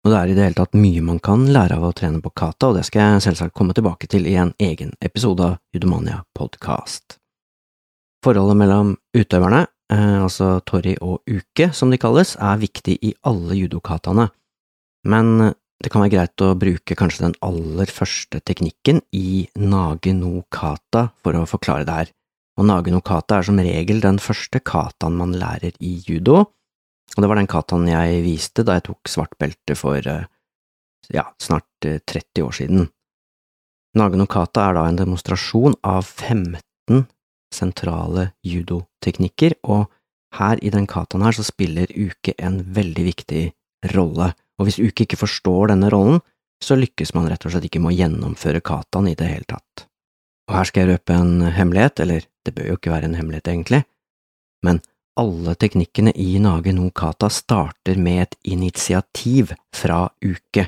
Og 0.08 0.14
det 0.14 0.20
er 0.22 0.30
i 0.32 0.36
det 0.38 0.44
hele 0.46 0.56
tatt 0.56 0.76
mye 0.80 1.02
man 1.04 1.18
kan 1.20 1.42
lære 1.52 1.76
av 1.76 1.84
å 1.84 1.92
trene 1.92 2.22
på 2.24 2.30
kata, 2.32 2.70
og 2.70 2.78
det 2.78 2.86
skal 2.88 3.02
jeg 3.18 3.24
selvsagt 3.26 3.52
komme 3.60 3.74
tilbake 3.76 4.08
til 4.08 4.24
i 4.32 4.38
en 4.40 4.54
egen 4.64 4.94
episode 5.04 5.44
av 5.44 5.58
Judomania 5.76 6.22
podcast. 6.32 7.18
Forholdet 8.24 8.56
mellom 8.56 8.94
utøverne 9.12 9.66
eh, 9.66 10.16
altså 10.22 10.62
tori 10.64 10.94
og 11.04 11.28
uke, 11.28 11.74
som 11.76 11.92
de 11.92 12.00
kalles, 12.00 12.38
er 12.40 12.64
viktig 12.64 12.96
i 13.04 13.12
alle 13.28 13.60
judokataene, 13.60 14.30
men 15.12 15.52
det 15.84 15.92
kan 15.92 16.06
være 16.06 16.16
greit 16.16 16.48
å 16.48 16.54
bruke 16.56 16.96
kanskje 16.96 17.26
den 17.26 17.36
aller 17.44 17.92
første 17.92 18.40
teknikken 18.48 19.04
i 19.12 19.44
nage 19.60 20.16
no 20.16 20.46
kata 20.48 21.10
for 21.20 21.36
å 21.36 21.44
forklare 21.52 21.84
det 21.84 21.98
her, 22.00 22.16
og 22.56 22.72
nage 22.72 22.96
no 22.96 23.04
kata 23.04 23.42
er 23.42 23.50
som 23.52 23.60
regel 23.60 24.00
den 24.08 24.24
første 24.24 24.64
kataen 24.64 25.20
man 25.20 25.36
lærer 25.36 25.76
i 25.84 25.98
judo, 26.08 26.46
og 27.16 27.24
det 27.24 27.30
var 27.30 27.40
den 27.40 27.50
kataen 27.50 27.88
jeg 27.90 28.22
viste 28.26 28.66
da 28.68 28.78
jeg 28.78 28.90
tok 28.90 29.10
svart 29.10 29.38
belte 29.40 29.76
for, 29.80 29.98
eh, 29.98 30.28
ja, 31.14 31.26
snart 31.40 31.68
30 31.82 32.42
eh, 32.42 32.46
år 32.46 32.56
siden. 32.58 32.88
Nagano 33.98 34.28
kata 34.30 34.70
er 34.70 34.74
da 34.78 34.88
en 34.88 35.00
demonstrasjon 35.00 35.78
av 35.88 36.06
15 36.06 37.08
sentrale 37.54 38.32
judoteknikker, 38.46 39.56
og 39.64 39.88
her 40.38 40.60
i 40.62 40.70
den 40.70 40.86
kataen 40.90 41.24
her 41.24 41.34
så 41.34 41.46
spiller 41.48 41.90
uke 41.96 42.36
en 42.38 42.60
veldig 42.76 43.06
viktig 43.08 43.44
rolle, 43.96 44.34
og 44.60 44.68
hvis 44.68 44.82
uke 44.82 45.06
ikke 45.06 45.22
forstår 45.22 45.72
denne 45.72 45.90
rollen, 45.94 46.20
så 46.62 46.76
lykkes 46.78 47.14
man 47.14 47.30
rett 47.30 47.46
og 47.46 47.54
slett 47.54 47.68
ikke 47.70 47.82
med 47.82 47.94
å 47.94 47.98
gjennomføre 47.98 48.64
kataen 48.66 49.10
i 49.12 49.16
det 49.18 49.30
hele 49.30 49.48
tatt. 49.48 49.88
Og 50.50 50.56
her 50.58 50.70
skal 50.70 50.84
jeg 50.84 50.96
røpe 50.96 51.16
en 51.16 51.50
hemmelighet, 51.54 52.02
eller 52.04 52.26
det 52.46 52.54
bør 52.56 52.72
jo 52.72 52.78
ikke 52.80 52.94
være 52.94 53.10
en 53.10 53.18
hemmelighet 53.20 53.52
egentlig, 53.52 53.84
men 54.66 54.82
alle 55.20 55.56
teknikkene 55.60 56.14
i 56.16 56.38
Nage 56.44 56.74
no 56.76 56.90
kata 56.96 57.30
starter 57.34 57.98
med 57.98 58.22
et 58.24 58.36
initiativ 58.54 59.54
fra 59.76 60.06
uke. 60.24 60.68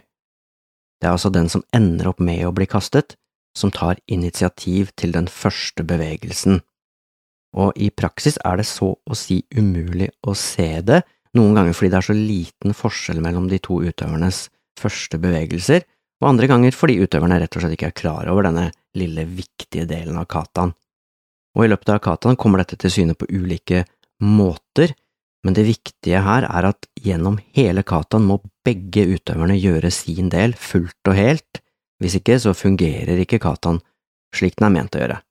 Det 0.99 1.07
er 1.07 1.13
altså 1.13 1.31
den 1.31 1.47
som 1.49 1.63
ender 1.75 2.11
opp 2.11 2.19
med 2.19 2.43
å 2.47 2.53
bli 2.55 2.67
kastet, 2.67 3.15
som 3.55 3.71
tar 3.71 4.01
initiativ 4.07 4.91
til 4.99 5.13
den 5.15 5.29
første 5.31 5.85
bevegelsen 5.87 6.59
og 7.57 7.77
i 7.81 7.89
praksis 7.89 8.37
er 8.45 8.59
det 8.59 8.67
så 8.69 8.91
å 8.93 9.17
si 9.17 9.41
umulig 9.57 10.09
å 10.27 10.35
se 10.37 10.81
det, 10.85 11.01
noen 11.37 11.55
ganger 11.57 11.77
fordi 11.77 11.91
det 11.93 11.99
er 11.99 12.07
så 12.09 12.17
liten 12.17 12.75
forskjell 12.77 13.21
mellom 13.25 13.47
de 13.49 13.59
to 13.61 13.79
utøvernes 13.81 14.47
første 14.79 15.19
bevegelser, 15.21 15.85
og 16.19 16.29
andre 16.33 16.49
ganger 16.51 16.75
fordi 16.75 16.99
utøverne 16.99 17.39
rett 17.41 17.55
og 17.55 17.63
slett 17.63 17.77
ikke 17.77 17.89
er 17.91 17.97
klar 17.97 18.29
over 18.31 18.45
denne 18.49 18.69
lille, 18.97 19.25
viktige 19.25 19.87
delen 19.89 20.17
av 20.19 20.27
kataen. 20.29 20.73
Og 21.57 21.65
i 21.65 21.69
løpet 21.71 21.93
av 21.93 22.01
kataen 22.03 22.37
kommer 22.39 22.61
dette 22.61 22.77
til 22.79 22.93
syne 22.93 23.15
på 23.17 23.29
ulike 23.31 23.85
måter, 24.23 24.93
men 25.45 25.55
det 25.55 25.67
viktige 25.67 26.21
her 26.23 26.47
er 26.47 26.67
at 26.73 26.87
gjennom 26.99 27.39
hele 27.55 27.83
kataen 27.87 28.27
må 28.27 28.39
begge 28.67 29.05
utøverne 29.15 29.55
gjøre 29.55 29.91
sin 29.93 30.31
del 30.31 30.55
fullt 30.59 31.11
og 31.11 31.15
helt, 31.15 31.61
hvis 31.99 32.17
ikke 32.19 32.37
så 32.39 32.55
fungerer 32.55 33.21
ikke 33.23 33.41
kataen 33.43 33.79
slik 34.35 34.59
den 34.59 34.69
er 34.69 34.75
ment 34.75 34.95
å 34.95 35.01
gjøre. 35.01 35.21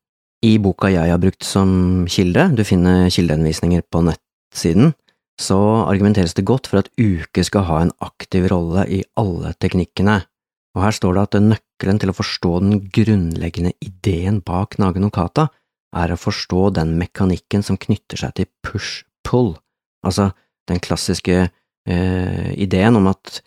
I 0.45 0.55
boka 0.63 0.89
jeg 0.91 1.11
har 1.11 1.19
brukt 1.21 1.43
som 1.43 2.07
kilde, 2.09 2.47
du 2.55 2.63
finner 2.63 3.09
kildeanvisninger 3.11 3.83
på 3.91 4.01
nettsiden, 4.07 4.93
så 5.39 5.59
argumenteres 5.87 6.35
det 6.35 6.47
godt 6.47 6.67
for 6.67 6.81
at 6.81 6.91
uke 6.99 7.43
skal 7.47 7.65
ha 7.67 7.79
en 7.83 7.93
aktiv 8.03 8.47
rolle 8.51 8.85
i 8.91 9.01
alle 9.19 9.53
teknikkene, 9.59 10.19
og 10.75 10.83
her 10.83 10.95
står 10.95 11.15
det 11.15 11.25
at 11.25 11.39
nøkkelen 11.43 11.99
til 12.01 12.11
å 12.11 12.15
forstå 12.17 12.51
den 12.63 12.81
grunnleggende 12.93 13.73
ideen 13.83 14.39
bak 14.45 14.77
Nage 14.81 15.01
Nokata 15.03 15.47
er 15.95 16.13
å 16.13 16.19
forstå 16.19 16.69
den 16.77 16.95
mekanikken 16.99 17.63
som 17.65 17.79
knytter 17.81 18.21
seg 18.21 18.35
til 18.37 18.49
push-pull, 18.65 19.55
altså 20.05 20.29
den 20.69 20.81
klassiske 20.83 21.37
eh, 21.47 22.51
ideen 22.53 22.99
om 22.99 23.09
at 23.09 23.39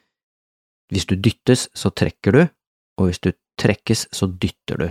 hvis 0.93 1.07
du 1.09 1.15
dyttes, 1.17 1.69
så 1.73 1.93
trekker 1.95 2.37
du, 2.37 2.43
og 3.01 3.09
hvis 3.09 3.23
du 3.23 3.31
trekkes, 3.61 4.09
så 4.13 4.29
dytter 4.29 4.83
du. 4.83 4.89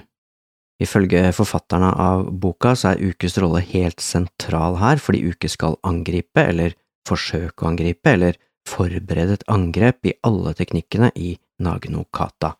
Ifølge 0.82 1.28
forfatterne 1.38 1.92
av 2.02 2.24
boka 2.42 2.74
så 2.74 2.94
er 2.94 3.12
Ukes 3.12 3.38
rolle 3.42 3.62
helt 3.70 4.02
sentral 4.02 4.80
her, 4.82 4.98
fordi 4.98 5.22
Uke 5.30 5.52
skal 5.52 5.78
angripe, 5.86 6.42
eller 6.42 6.74
forsøke 7.08 7.62
å 7.62 7.70
angripe, 7.70 8.16
eller 8.16 8.40
forberede 8.70 9.38
et 9.38 9.46
angrep 9.52 10.10
i 10.10 10.16
alle 10.26 10.56
teknikkene 10.58 11.12
i 11.18 11.36
Nagno 11.62 12.08
Kata. 12.14 12.56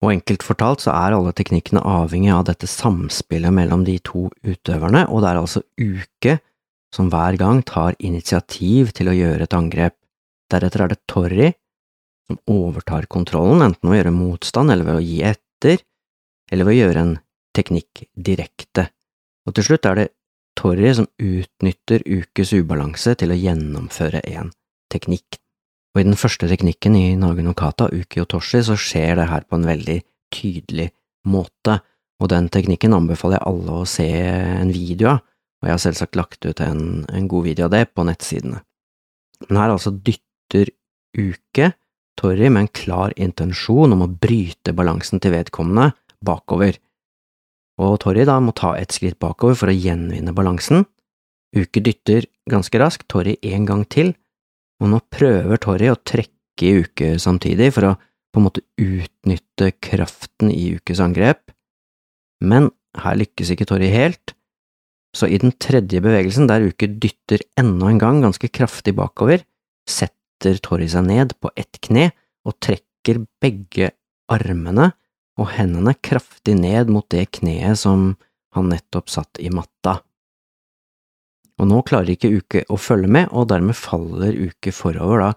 Og 0.00 0.14
enkelt 0.14 0.44
fortalt 0.46 0.84
så 0.84 0.94
er 0.96 1.12
alle 1.12 1.32
teknikkene 1.36 1.82
avhengig 1.84 2.30
av 2.32 2.46
dette 2.48 2.68
samspillet 2.70 3.52
mellom 3.52 3.84
de 3.84 3.98
to 4.04 4.28
utøverne, 4.46 5.04
og 5.12 5.20
det 5.20 5.30
er 5.30 5.40
altså 5.40 5.62
Uke 5.76 6.38
som 6.94 7.10
hver 7.12 7.36
gang 7.38 7.60
tar 7.68 7.98
initiativ 8.00 8.94
til 8.96 9.10
å 9.10 9.16
gjøre 9.16 9.46
et 9.46 9.56
angrep. 9.56 9.96
Deretter 10.50 10.86
er 10.86 10.94
det 10.94 11.02
Torri 11.10 11.50
som 12.30 12.40
overtar 12.50 13.06
kontrollen, 13.12 13.62
enten 13.62 13.90
ved 13.90 13.98
å 13.98 14.00
gjøre 14.00 14.14
motstand 14.16 14.72
eller 14.72 14.88
ved 14.88 14.98
å 14.98 15.04
gi 15.04 15.20
etter, 15.26 15.84
eller 16.50 16.66
ved 16.66 16.78
å 16.78 16.80
gjøre 16.80 17.04
en 17.04 17.12
teknikk 17.56 18.04
direkte, 18.14 18.88
og 19.46 19.56
til 19.56 19.66
slutt 19.66 19.86
er 19.90 19.98
det 19.98 20.08
Torry 20.58 20.90
som 20.94 21.06
utnytter 21.18 22.02
ukes 22.06 22.52
ubalanse 22.52 23.14
til 23.18 23.32
å 23.32 23.38
gjennomføre 23.38 24.22
en 24.32 24.50
teknikk. 24.92 25.38
Og 25.90 26.02
i 26.02 26.06
den 26.06 26.18
første 26.18 26.46
teknikken 26.46 26.94
i 26.94 27.16
Nage 27.18 27.42
no 27.42 27.52
Uki 27.52 28.22
Otoshi, 28.22 28.62
så 28.62 28.76
skjer 28.78 29.16
det 29.18 29.28
her 29.30 29.46
på 29.48 29.58
en 29.58 29.66
veldig 29.66 30.00
tydelig 30.30 30.90
måte, 31.26 31.80
og 32.20 32.28
den 32.30 32.48
teknikken 32.48 32.94
anbefaler 32.94 33.38
jeg 33.38 33.48
alle 33.48 33.80
å 33.80 33.88
se 33.88 34.06
en 34.06 34.70
video 34.70 35.16
av, 35.16 35.24
og 35.60 35.68
jeg 35.68 35.74
har 35.74 35.82
selvsagt 35.82 36.16
lagt 36.16 36.46
ut 36.46 36.60
en, 36.60 37.04
en 37.10 37.28
god 37.28 37.44
video 37.44 37.66
av 37.66 37.74
det 37.74 37.88
på 37.92 38.04
nettsidene. 38.06 38.62
Men 39.48 39.58
her 39.60 39.74
altså 39.74 39.90
dytter 39.90 40.70
Uke 41.18 41.72
Torry 42.20 42.50
med 42.52 42.66
en 42.66 42.72
klar 42.76 43.14
intensjon 43.16 43.96
om 43.96 44.04
å 44.04 44.12
bryte 44.12 44.74
balansen 44.76 45.20
til 45.20 45.34
vedkommende 45.34 45.90
bakover, 46.24 46.76
og 47.80 47.96
Torry 48.02 48.26
da 48.28 48.36
må 48.44 48.52
ta 48.56 48.74
et 48.76 48.92
skritt 48.92 49.18
bakover 49.22 49.56
for 49.56 49.72
å 49.72 49.76
gjenvinne 49.76 50.34
balansen. 50.36 50.84
Uke 51.56 51.80
dytter 51.82 52.26
ganske 52.50 52.78
raskt 52.78 53.08
Torry 53.08 53.38
en 53.42 53.64
gang 53.66 53.86
til, 53.88 54.12
og 54.80 54.92
nå 54.92 55.00
prøver 55.12 55.60
Torry 55.60 55.90
å 55.92 55.98
trekke 55.98 56.66
i 56.66 56.82
Uke 56.84 57.14
samtidig 57.22 57.70
for 57.76 57.90
å 57.90 57.96
på 58.30 58.40
en 58.40 58.46
måte 58.46 58.62
utnytte 58.78 59.72
kraften 59.82 60.52
i 60.52 60.76
Ukes 60.76 61.00
angrep, 61.02 61.50
men 62.40 62.70
her 63.00 63.18
lykkes 63.18 63.52
ikke 63.54 63.66
Torry 63.68 63.90
helt, 63.92 64.34
så 65.16 65.26
i 65.26 65.40
den 65.42 65.52
tredje 65.58 65.98
bevegelsen, 66.02 66.46
der 66.46 66.68
Uke 66.70 66.86
dytter 66.86 67.42
enda 67.58 67.90
en 67.90 67.98
gang 67.98 68.20
ganske 68.22 68.50
kraftig 68.54 68.94
bakover, 68.98 69.42
setter 69.88 70.60
Torry 70.62 70.86
seg 70.90 71.08
ned 71.08 71.34
på 71.42 71.50
ett 71.58 71.80
kne 71.82 72.10
og 72.46 72.56
trekker 72.62 73.24
begge 73.42 73.90
armene 74.30 74.92
og 75.40 75.50
hendene 75.56 75.96
kraftig 75.98 76.54
ned 76.60 76.92
mot 76.92 77.06
det 77.10 77.26
kneet 77.40 77.80
som 77.80 78.12
han 78.54 78.70
nettopp 78.70 79.10
satt 79.10 79.40
i 79.42 79.50
matta. 79.52 80.00
Og 81.60 81.68
nå 81.68 81.82
klarer 81.84 82.14
ikke 82.14 82.32
Uke 82.32 82.64
å 82.72 82.78
følge 82.80 83.10
med, 83.12 83.28
og 83.36 83.50
dermed 83.52 83.76
faller 83.76 84.36
Uke 84.48 84.72
forover 84.72 85.26
da 85.26 85.30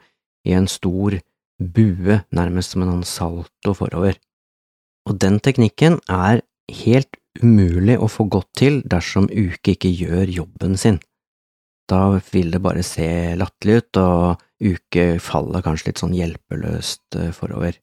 i 0.48 0.56
en 0.56 0.70
stor 0.72 1.18
bue, 1.60 2.20
nærmest 2.36 2.74
som 2.74 2.86
en 2.86 3.03
salto 3.08 3.75
forover. 3.75 4.18
Og 5.08 5.20
den 5.20 5.39
teknikken 5.44 6.00
er 6.12 6.44
helt 6.84 7.20
umulig 7.42 7.98
å 8.00 8.08
få 8.12 8.27
godt 8.32 8.51
til 8.60 8.82
dersom 8.88 9.27
Uke 9.27 9.75
ikke 9.75 9.92
gjør 9.92 10.32
jobben 10.32 10.77
sin. 10.80 11.01
Da 11.92 12.20
vil 12.32 12.53
det 12.53 12.62
bare 12.63 12.84
se 12.88 13.36
latterlig 13.36 13.82
ut, 13.82 14.00
og 14.00 14.44
Uke 14.63 15.08
faller 15.20 15.65
kanskje 15.65 15.89
litt 15.89 16.00
sånn 16.00 16.15
hjelpeløst 16.15 17.18
eh, 17.20 17.34
forover. 17.36 17.75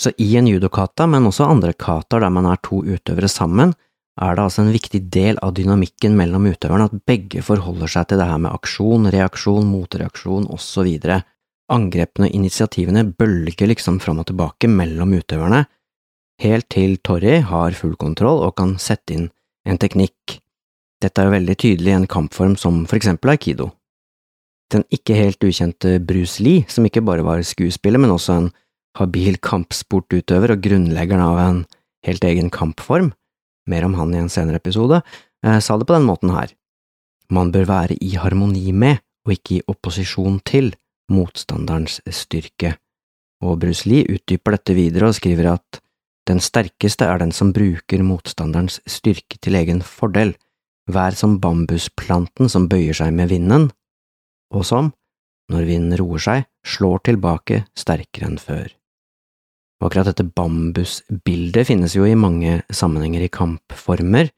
Så 0.00 0.12
i 0.16 0.36
en 0.36 0.48
judokata, 0.48 1.04
men 1.06 1.26
også 1.28 1.44
andre 1.44 1.74
kataer 1.76 2.24
der 2.24 2.32
man 2.32 2.48
er 2.48 2.60
to 2.64 2.80
utøvere 2.80 3.28
sammen, 3.28 3.74
er 4.20 4.36
det 4.36 4.44
altså 4.44 4.62
en 4.64 4.72
viktig 4.72 5.00
del 5.12 5.38
av 5.44 5.52
dynamikken 5.56 6.16
mellom 6.16 6.48
utøverne 6.48 6.88
at 6.88 7.02
begge 7.08 7.42
forholder 7.44 7.88
seg 7.88 8.08
til 8.08 8.20
det 8.20 8.28
her 8.28 8.40
med 8.40 8.52
aksjon, 8.52 9.08
reaksjon, 9.12 9.68
motreaksjon 9.68 10.48
osv. 10.52 10.88
Angrepene 11.70 12.28
og 12.28 12.36
initiativene 12.36 13.04
bølger 13.16 13.70
liksom 13.70 14.00
fram 14.02 14.22
og 14.22 14.30
tilbake 14.30 14.68
mellom 14.72 15.12
utøverne, 15.20 15.64
helt 16.40 16.68
til 16.72 16.96
Torry 17.04 17.40
har 17.46 17.76
full 17.76 17.96
kontroll 18.00 18.40
og 18.46 18.56
kan 18.60 18.76
sette 18.80 19.16
inn 19.16 19.28
en 19.68 19.80
teknikk. 19.80 20.40
Dette 21.00 21.20
er 21.20 21.28
jo 21.28 21.36
veldig 21.36 21.56
tydelig 21.60 21.92
i 21.92 21.98
en 21.98 22.08
kampform 22.10 22.56
som 22.60 22.82
for 22.88 22.96
eksempel 22.96 23.34
aikido. 23.34 23.70
Den 24.72 24.84
ikke 24.92 25.16
helt 25.18 25.44
ukjente 25.44 25.98
Bruce 26.06 26.42
Lee, 26.42 26.64
som 26.68 26.86
ikke 26.86 27.04
bare 27.04 27.24
var 27.26 27.42
skuespiller, 27.44 28.00
men 28.00 28.12
også 28.14 28.36
en 28.36 28.50
habil 28.98 29.38
kampsportutøver 29.38 30.54
og 30.54 30.62
grunnleggeren 30.64 31.24
av 31.24 31.38
en 31.42 31.60
helt 32.06 32.24
egen 32.24 32.50
kampform, 32.50 33.12
mer 33.70 33.86
om 33.86 33.94
han 33.98 34.14
i 34.14 34.22
en 34.22 34.32
senere 34.32 34.60
episode, 34.60 35.02
eh, 35.44 35.60
sa 35.60 35.76
det 35.78 35.86
på 35.86 35.94
den 35.94 36.08
måten 36.08 36.34
her. 36.34 36.52
Man 37.30 37.52
bør 37.52 37.66
være 37.66 37.98
i 38.00 38.16
harmoni 38.16 38.72
med, 38.72 38.98
og 39.26 39.36
ikke 39.36 39.58
i 39.58 39.64
opposisjon 39.68 40.40
til, 40.44 40.72
motstanderens 41.10 42.00
styrke, 42.06 42.76
og 43.42 43.60
Bruce 43.60 43.88
Lee 43.88 44.06
utdyper 44.06 44.56
dette 44.56 44.76
videre 44.76 45.10
og 45.10 45.16
skriver 45.18 45.52
at 45.54 45.80
den 46.28 46.40
sterkeste 46.40 47.08
er 47.08 47.18
den 47.18 47.32
som 47.32 47.52
bruker 47.52 48.04
motstanderens 48.06 48.78
styrke 48.86 49.40
til 49.42 49.58
egen 49.58 49.82
fordel, 49.82 50.36
vær 50.86 51.16
som 51.18 51.38
bambusplanten 51.42 52.50
som 52.52 52.68
bøyer 52.70 52.96
seg 52.96 53.14
med 53.16 53.30
vinden, 53.32 53.70
og 54.54 54.66
som, 54.66 54.92
når 55.50 55.66
vinden 55.66 55.98
roer 55.98 56.22
seg, 56.22 56.46
slår 56.66 57.02
tilbake 57.10 57.64
sterkere 57.78 58.30
enn 58.30 58.38
før. 58.38 58.79
Og 59.80 59.88
akkurat 59.88 60.10
dette 60.10 60.28
bambusbildet 60.36 61.66
finnes 61.70 61.94
jo 61.96 62.04
i 62.04 62.18
mange 62.18 62.60
sammenhenger 62.68 63.24
i 63.24 63.32
kampformer, 63.32 64.28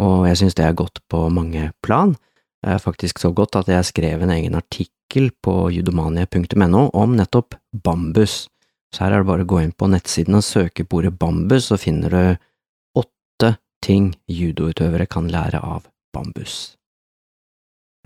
og 0.00 0.28
jeg 0.30 0.40
synes 0.40 0.56
det 0.56 0.64
er 0.64 0.78
godt 0.78 1.02
på 1.10 1.26
mange 1.34 1.72
plan. 1.84 2.14
Det 2.62 2.72
er 2.74 2.82
faktisk 2.82 3.20
så 3.20 3.30
godt 3.34 3.58
at 3.60 3.68
jeg 3.68 3.86
skrev 3.86 4.22
en 4.22 4.32
egen 4.34 4.56
artikkel 4.58 5.30
på 5.44 5.68
judomania.no 5.74 6.88
om 6.94 7.16
nettopp 7.18 7.58
bambus. 7.84 8.46
Så 8.94 9.04
her 9.04 9.12
er 9.12 9.22
det 9.22 9.28
bare 9.28 9.44
å 9.44 9.50
gå 9.50 9.60
inn 9.60 9.74
på 9.76 9.90
nettsiden 9.90 10.38
og 10.38 10.46
søke 10.46 10.86
på 10.86 11.02
ordet 11.02 11.18
bambus, 11.18 11.68
så 11.68 11.76
finner 11.76 12.14
du 12.14 13.02
åtte 13.02 13.58
ting 13.84 14.14
judoutøvere 14.30 15.06
kan 15.10 15.28
lære 15.30 15.60
av 15.60 15.84
bambus. 16.14 16.78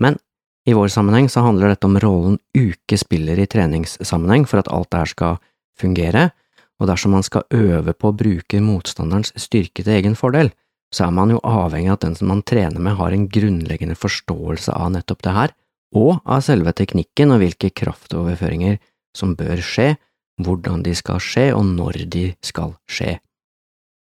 Men 0.03 0.19
i 0.67 0.75
vår 0.75 0.91
sammenheng 0.91 1.29
så 1.31 1.43
handler 1.45 1.73
dette 1.73 1.87
om 1.87 1.97
rollen 1.99 2.37
uke 2.55 2.97
spiller 2.99 3.39
i 3.39 3.47
treningssammenheng 3.49 4.45
for 4.49 4.61
at 4.61 4.69
alt 4.71 4.91
det 4.91 5.01
her 5.01 5.11
skal 5.11 5.41
fungere, 5.79 6.29
og 6.81 6.89
dersom 6.89 7.13
man 7.15 7.25
skal 7.25 7.45
øve 7.53 7.93
på 7.93 8.09
å 8.09 8.17
bruke 8.17 8.61
motstanderens 8.63 9.33
styrke 9.39 9.83
til 9.83 9.93
egen 9.95 10.17
fordel, 10.19 10.51
så 10.93 11.07
er 11.07 11.13
man 11.15 11.33
jo 11.33 11.41
avhengig 11.41 11.89
av 11.89 11.97
at 11.97 12.05
den 12.05 12.15
som 12.17 12.29
man 12.29 12.43
trener 12.45 12.81
med 12.81 12.97
har 12.99 13.13
en 13.13 13.27
grunnleggende 13.29 13.97
forståelse 13.97 14.73
av 14.77 14.93
nettopp 14.93 15.23
det 15.25 15.35
her, 15.37 15.53
og 15.93 16.21
av 16.25 16.41
selve 16.45 16.73
teknikken 16.77 17.33
og 17.33 17.41
hvilke 17.43 17.69
kraftoverføringer 17.73 18.79
som 19.17 19.35
bør 19.37 19.61
skje, 19.61 19.93
hvordan 20.41 20.81
de 20.85 20.95
skal 20.97 21.21
skje 21.21 21.51
og 21.53 21.65
når 21.69 22.03
de 22.13 22.25
skal 22.45 22.75
skje. 22.89 23.17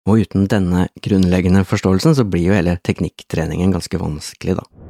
Og 0.08 0.24
uten 0.24 0.48
denne 0.52 0.88
grunnleggende 1.04 1.64
forståelsen 1.68 2.16
så 2.16 2.26
blir 2.28 2.50
jo 2.50 2.56
hele 2.56 2.76
teknikktreningen 2.84 3.72
ganske 3.72 4.00
vanskelig, 4.00 4.58
da. 4.60 4.83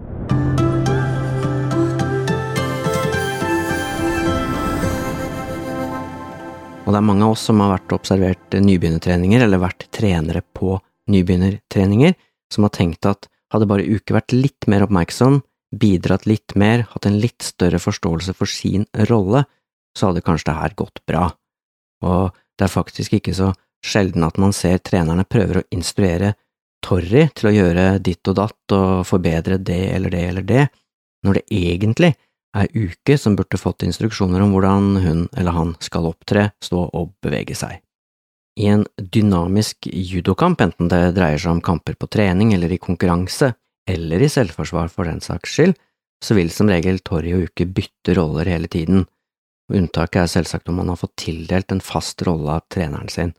Det 6.95 7.01
er 7.01 7.09
mange 7.09 7.27
av 7.27 7.35
oss 7.35 7.45
som 7.49 7.61
har 7.63 7.75
vært 7.75 7.95
observert 7.97 8.55
nybegynnertreninger, 8.55 9.43
eller 9.45 9.63
vært 9.63 9.89
trenere 9.95 10.45
på 10.57 10.77
nybegynnertreninger, 11.11 12.15
som 12.53 12.67
har 12.67 12.75
tenkt 12.75 13.09
at 13.11 13.29
hadde 13.55 13.69
bare 13.71 13.87
Uke 13.87 14.15
vært 14.17 14.35
litt 14.35 14.69
mer 14.71 14.87
oppmerksom, 14.87 15.41
bidratt 15.75 16.27
litt 16.31 16.55
mer, 16.59 16.87
hatt 16.93 17.09
en 17.09 17.19
litt 17.19 17.43
større 17.43 17.81
forståelse 17.83 18.35
for 18.39 18.51
sin 18.51 18.87
rolle, 19.11 19.45
så 19.95 20.11
hadde 20.11 20.25
kanskje 20.27 20.51
det 20.51 20.57
her 20.61 20.77
gått 20.79 21.03
bra. 21.07 21.27
Og 22.07 22.35
det 22.55 22.67
er 22.67 22.73
faktisk 22.73 23.19
ikke 23.19 23.35
så 23.35 23.51
sjelden 23.85 24.25
at 24.27 24.39
man 24.41 24.55
ser 24.57 24.81
trenerne 24.83 25.27
prøver 25.29 25.61
å 25.61 25.69
instruere 25.75 26.35
Torry 26.85 27.27
til 27.33 27.49
å 27.49 27.55
gjøre 27.55 27.85
ditt 28.05 28.29
og 28.29 28.37
datt 28.37 28.75
og 28.77 29.07
forbedre 29.09 29.57
det 29.57 29.83
eller 29.95 30.13
det 30.13 30.25
eller 30.29 30.45
det, 30.45 30.65
når 31.25 31.39
det 31.41 31.45
egentlig 31.57 32.11
er 32.55 32.71
Uke 32.75 33.17
som 33.19 33.37
burde 33.37 33.59
fått 33.61 33.85
instruksjoner 33.87 34.43
om 34.45 34.55
hvordan 34.55 34.93
hun 35.03 35.25
eller 35.37 35.57
han 35.57 35.75
skal 35.83 36.09
opptre, 36.11 36.51
stå 36.63 36.87
og 36.87 37.15
bevege 37.25 37.57
seg. 37.59 37.81
I 38.61 38.69
en 38.71 38.85
dynamisk 38.99 39.89
judokamp, 39.91 40.61
enten 40.63 40.91
det 40.91 41.17
dreier 41.17 41.41
seg 41.43 41.57
om 41.57 41.65
kamper 41.65 41.97
på 41.99 42.07
trening 42.07 42.53
eller 42.55 42.71
i 42.71 42.79
konkurranse, 42.79 43.51
eller 43.91 44.23
i 44.23 44.31
selvforsvar 44.31 44.93
for 44.93 45.11
den 45.11 45.21
saks 45.25 45.57
skyld, 45.57 45.75
så 46.25 46.37
vil 46.39 46.53
som 46.55 46.71
regel 46.71 47.03
Torry 47.05 47.35
og 47.37 47.49
Uke 47.51 47.67
bytte 47.67 48.15
roller 48.17 48.49
hele 48.49 48.71
tiden, 48.71 49.05
unntaket 49.73 50.23
er 50.23 50.31
selvsagt 50.31 50.69
om 50.71 50.79
man 50.81 50.93
har 50.93 51.01
fått 51.01 51.17
tildelt 51.21 51.73
en 51.73 51.83
fast 51.85 52.23
rolle 52.27 52.59
av 52.59 52.69
treneren 52.73 53.11
sin. 53.13 53.35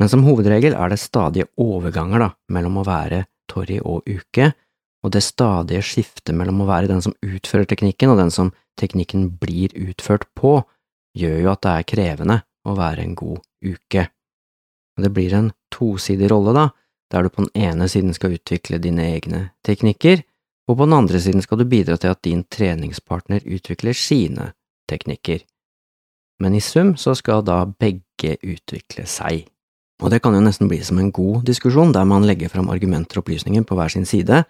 Men 0.00 0.10
som 0.10 0.24
hovedregel 0.26 0.74
er 0.74 0.92
det 0.92 1.00
stadige 1.00 1.48
overganger 1.60 2.26
da, 2.26 2.28
mellom 2.52 2.80
å 2.80 2.86
være 2.86 3.24
Torry 3.50 3.78
og 3.80 4.08
Uke, 4.08 4.52
og 5.02 5.12
det 5.14 5.24
stadige 5.26 5.82
skiftet 5.84 6.34
mellom 6.36 6.62
å 6.62 6.68
være 6.68 6.90
den 6.90 7.02
som 7.04 7.14
utfører 7.26 7.66
teknikken 7.70 8.12
og 8.12 8.20
den 8.20 8.30
som 8.30 8.52
teknikken 8.80 9.28
blir 9.40 9.74
utført 9.74 10.28
på, 10.38 10.60
gjør 11.18 11.38
jo 11.42 11.52
at 11.52 11.62
det 11.64 11.72
er 11.72 11.88
krevende 11.92 12.38
å 12.64 12.76
være 12.78 13.04
en 13.04 13.16
god 13.18 13.42
uke. 13.66 14.06
Og 14.96 15.04
det 15.04 15.12
blir 15.14 15.34
en 15.36 15.50
tosidig 15.72 16.30
rolle, 16.30 16.54
da, 16.56 16.68
der 17.12 17.26
du 17.26 17.32
på 17.32 17.44
den 17.44 17.68
ene 17.68 17.88
siden 17.90 18.14
skal 18.16 18.36
utvikle 18.38 18.80
dine 18.80 19.08
egne 19.16 19.42
teknikker, 19.66 20.22
og 20.70 20.78
på 20.78 20.86
den 20.86 20.96
andre 20.96 21.20
siden 21.20 21.42
skal 21.42 21.58
du 21.60 21.66
bidra 21.68 21.98
til 22.00 22.14
at 22.14 22.22
din 22.24 22.44
treningspartner 22.46 23.42
utvikler 23.44 23.96
sine 23.98 24.52
teknikker. 24.88 25.42
Men 26.40 26.54
i 26.54 26.62
sum 26.62 26.94
så 26.96 27.16
skal 27.18 27.42
da 27.46 27.64
begge 27.66 28.36
utvikle 28.38 29.04
seg. 29.10 29.48
Og 30.02 30.10
det 30.10 30.22
kan 30.22 30.34
jo 30.34 30.42
nesten 30.42 30.70
bli 30.70 30.80
som 30.82 30.98
en 30.98 31.12
god 31.14 31.44
diskusjon, 31.46 31.92
der 31.94 32.06
man 32.08 32.26
legger 32.26 32.50
fram 32.50 32.70
argumenter 32.72 33.20
og 33.20 33.26
opplysninger 33.26 33.66
på 33.66 33.76
hver 33.78 33.92
sin 33.92 34.06
side, 34.08 34.42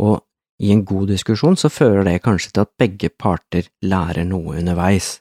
og 0.00 0.20
i 0.60 0.72
en 0.74 0.84
god 0.84 1.08
diskusjon 1.08 1.56
så 1.56 1.70
fører 1.72 2.04
det 2.04 2.20
kanskje 2.24 2.52
til 2.52 2.64
at 2.66 2.72
begge 2.80 3.08
parter 3.08 3.68
lærer 3.80 4.26
noe 4.28 4.58
underveis. 4.60 5.18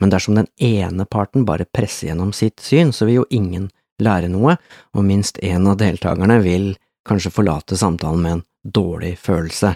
Men 0.00 0.10
dersom 0.10 0.38
den 0.38 0.48
ene 0.62 1.06
parten 1.06 1.46
bare 1.46 1.66
presser 1.66 2.10
gjennom 2.10 2.32
sitt 2.34 2.62
syn, 2.62 2.92
så 2.94 3.06
vil 3.06 3.20
jo 3.20 3.28
ingen 3.30 3.68
lære 4.02 4.30
noe, 4.32 4.56
og 4.94 5.06
minst 5.06 5.38
én 5.42 5.66
av 5.70 5.78
deltakerne 5.78 6.40
vil 6.42 6.72
kanskje 7.06 7.32
forlate 7.34 7.78
samtalen 7.78 8.22
med 8.22 8.36
en 8.38 8.44
dårlig 8.64 9.16
følelse. 9.18 9.74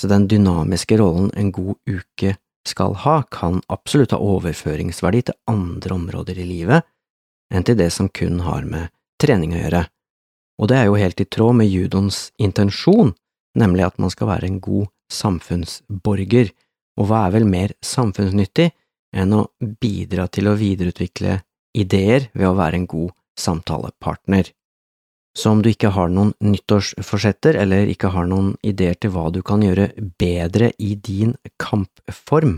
Så 0.00 0.08
den 0.08 0.26
dynamiske 0.28 0.98
rollen 1.00 1.30
en 1.36 1.52
god 1.52 1.76
uke 1.88 2.36
skal 2.68 2.96
ha, 3.04 3.22
kan 3.30 3.62
absolutt 3.72 4.12
ha 4.12 4.20
overføringsverdi 4.20 5.22
til 5.28 5.38
andre 5.48 5.94
områder 5.96 6.40
i 6.42 6.48
livet 6.48 6.86
enn 7.54 7.64
til 7.64 7.78
det 7.78 7.92
som 7.94 8.08
kun 8.10 8.40
har 8.42 8.66
med 8.66 8.90
trening 9.22 9.54
å 9.54 9.60
gjøre. 9.60 9.84
Og 10.60 10.70
det 10.70 10.78
er 10.78 10.88
jo 10.88 10.98
helt 11.00 11.20
i 11.20 11.28
tråd 11.28 11.58
med 11.60 11.68
judoens 11.68 12.30
intensjon, 12.40 13.12
nemlig 13.58 13.86
at 13.86 13.98
man 14.00 14.12
skal 14.12 14.30
være 14.30 14.48
en 14.48 14.60
god 14.60 14.88
samfunnsborger, 15.12 16.52
og 16.96 17.08
hva 17.10 17.26
er 17.26 17.34
vel 17.36 17.48
mer 17.48 17.74
samfunnsnyttig 17.84 18.70
enn 19.16 19.34
å 19.36 19.46
bidra 19.60 20.26
til 20.32 20.48
å 20.48 20.56
videreutvikle 20.58 21.40
ideer 21.76 22.30
ved 22.32 22.48
å 22.48 22.56
være 22.56 22.80
en 22.80 22.88
god 22.88 23.12
samtalepartner. 23.38 24.48
Så 25.36 25.52
om 25.52 25.60
du 25.60 25.68
ikke 25.68 25.92
har 25.92 26.08
noen 26.08 26.32
nyttårsforsetter 26.40 27.58
eller 27.60 27.90
ikke 27.92 28.08
har 28.14 28.24
noen 28.28 28.54
ideer 28.64 28.96
til 28.96 29.12
hva 29.12 29.28
du 29.32 29.42
kan 29.44 29.60
gjøre 29.64 29.90
bedre 30.16 30.70
i 30.80 30.94
din 30.96 31.34
kampform 31.60 32.56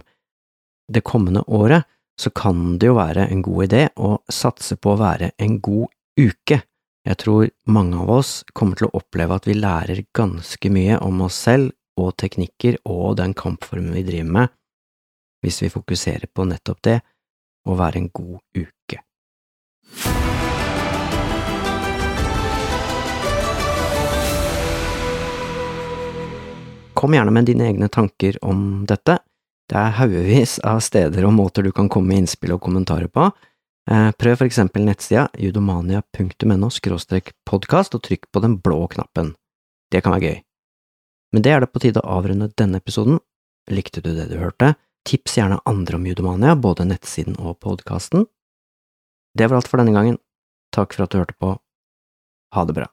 det 0.88 1.02
kommende 1.02 1.42
året, 1.50 1.82
så 2.18 2.30
kan 2.30 2.78
det 2.78 2.87
jo 2.87 2.96
være 2.98 3.26
en 3.30 3.42
god 3.42 3.64
idé 3.66 3.82
å 3.98 4.16
satse 4.30 4.78
på 4.78 4.94
å 4.94 5.00
være 5.00 5.32
en 5.42 5.58
god 5.62 5.90
uke. 6.18 6.62
Jeg 7.06 7.16
tror 7.22 7.46
mange 7.70 7.98
av 8.02 8.11
oss 8.11 8.32
kommer 8.52 8.78
til 8.78 8.88
å 8.88 8.98
oppleve 8.98 9.37
at 9.38 9.46
vi 9.46 9.54
lærer 9.54 10.02
ganske 10.16 10.70
mye 10.74 10.98
om 11.04 11.22
oss 11.28 11.38
selv 11.46 11.70
og 11.98 12.16
teknikker 12.18 12.80
og 12.90 13.18
den 13.20 13.34
kampformen 13.38 13.94
vi 13.94 14.02
driver 14.06 14.32
med, 14.34 14.54
hvis 15.42 15.62
vi 15.62 15.70
fokuserer 15.70 16.26
på 16.34 16.46
nettopp 16.48 16.82
det, 16.88 16.98
å 17.68 17.76
være 17.78 18.02
en 18.02 18.11
god 18.11 18.40
uke. 18.58 19.02
Kom 26.98 27.14
gjerne 27.14 27.30
med 27.30 27.46
dine 27.46 27.68
egne 27.70 27.87
tanker 27.94 28.40
om 28.42 28.82
dette. 28.90 29.20
Det 29.70 29.76
er 29.78 29.98
haugevis 30.00 30.56
av 30.66 30.80
steder 30.82 31.28
og 31.28 31.37
måter 31.37 31.62
du 31.62 31.70
kan 31.70 31.87
komme 31.92 32.11
med 32.11 32.24
innspill 32.24 32.56
og 32.56 32.64
kommentarer 32.64 33.06
på. 33.06 33.28
Eh, 33.90 34.11
prøv 34.12 34.37
for 34.37 34.44
eksempel 34.44 34.85
nettsida 34.85 35.29
judomania.no 35.40 36.68
podkast 37.48 37.94
og 37.96 38.03
trykk 38.05 38.27
på 38.33 38.42
den 38.44 38.59
blå 38.61 38.83
knappen. 38.92 39.33
Det 39.88 40.03
kan 40.05 40.12
være 40.12 40.29
gøy. 40.29 40.42
Men 41.33 41.44
det 41.44 41.53
er 41.53 41.61
det 41.64 41.70
på 41.72 41.81
tide 41.81 42.03
å 42.03 42.18
avrunde 42.18 42.51
denne 42.61 42.83
episoden. 42.83 43.20
Likte 43.70 44.03
du 44.05 44.12
det 44.16 44.29
du 44.29 44.37
hørte? 44.40 44.74
Tips 45.09 45.38
gjerne 45.38 45.61
andre 45.64 45.96
om 45.96 46.05
Judomania, 46.05 46.53
både 46.57 46.85
nettsiden 46.85 47.38
og 47.40 47.61
podkasten. 47.64 48.27
Det 49.33 49.48
var 49.48 49.62
alt 49.62 49.68
for 49.72 49.81
denne 49.81 49.96
gangen. 49.96 50.20
Takk 50.74 50.92
for 50.92 51.07
at 51.07 51.12
du 51.12 51.22
hørte 51.22 51.37
på. 51.40 51.57
Ha 52.53 52.64
det 52.68 52.77
bra. 52.77 52.90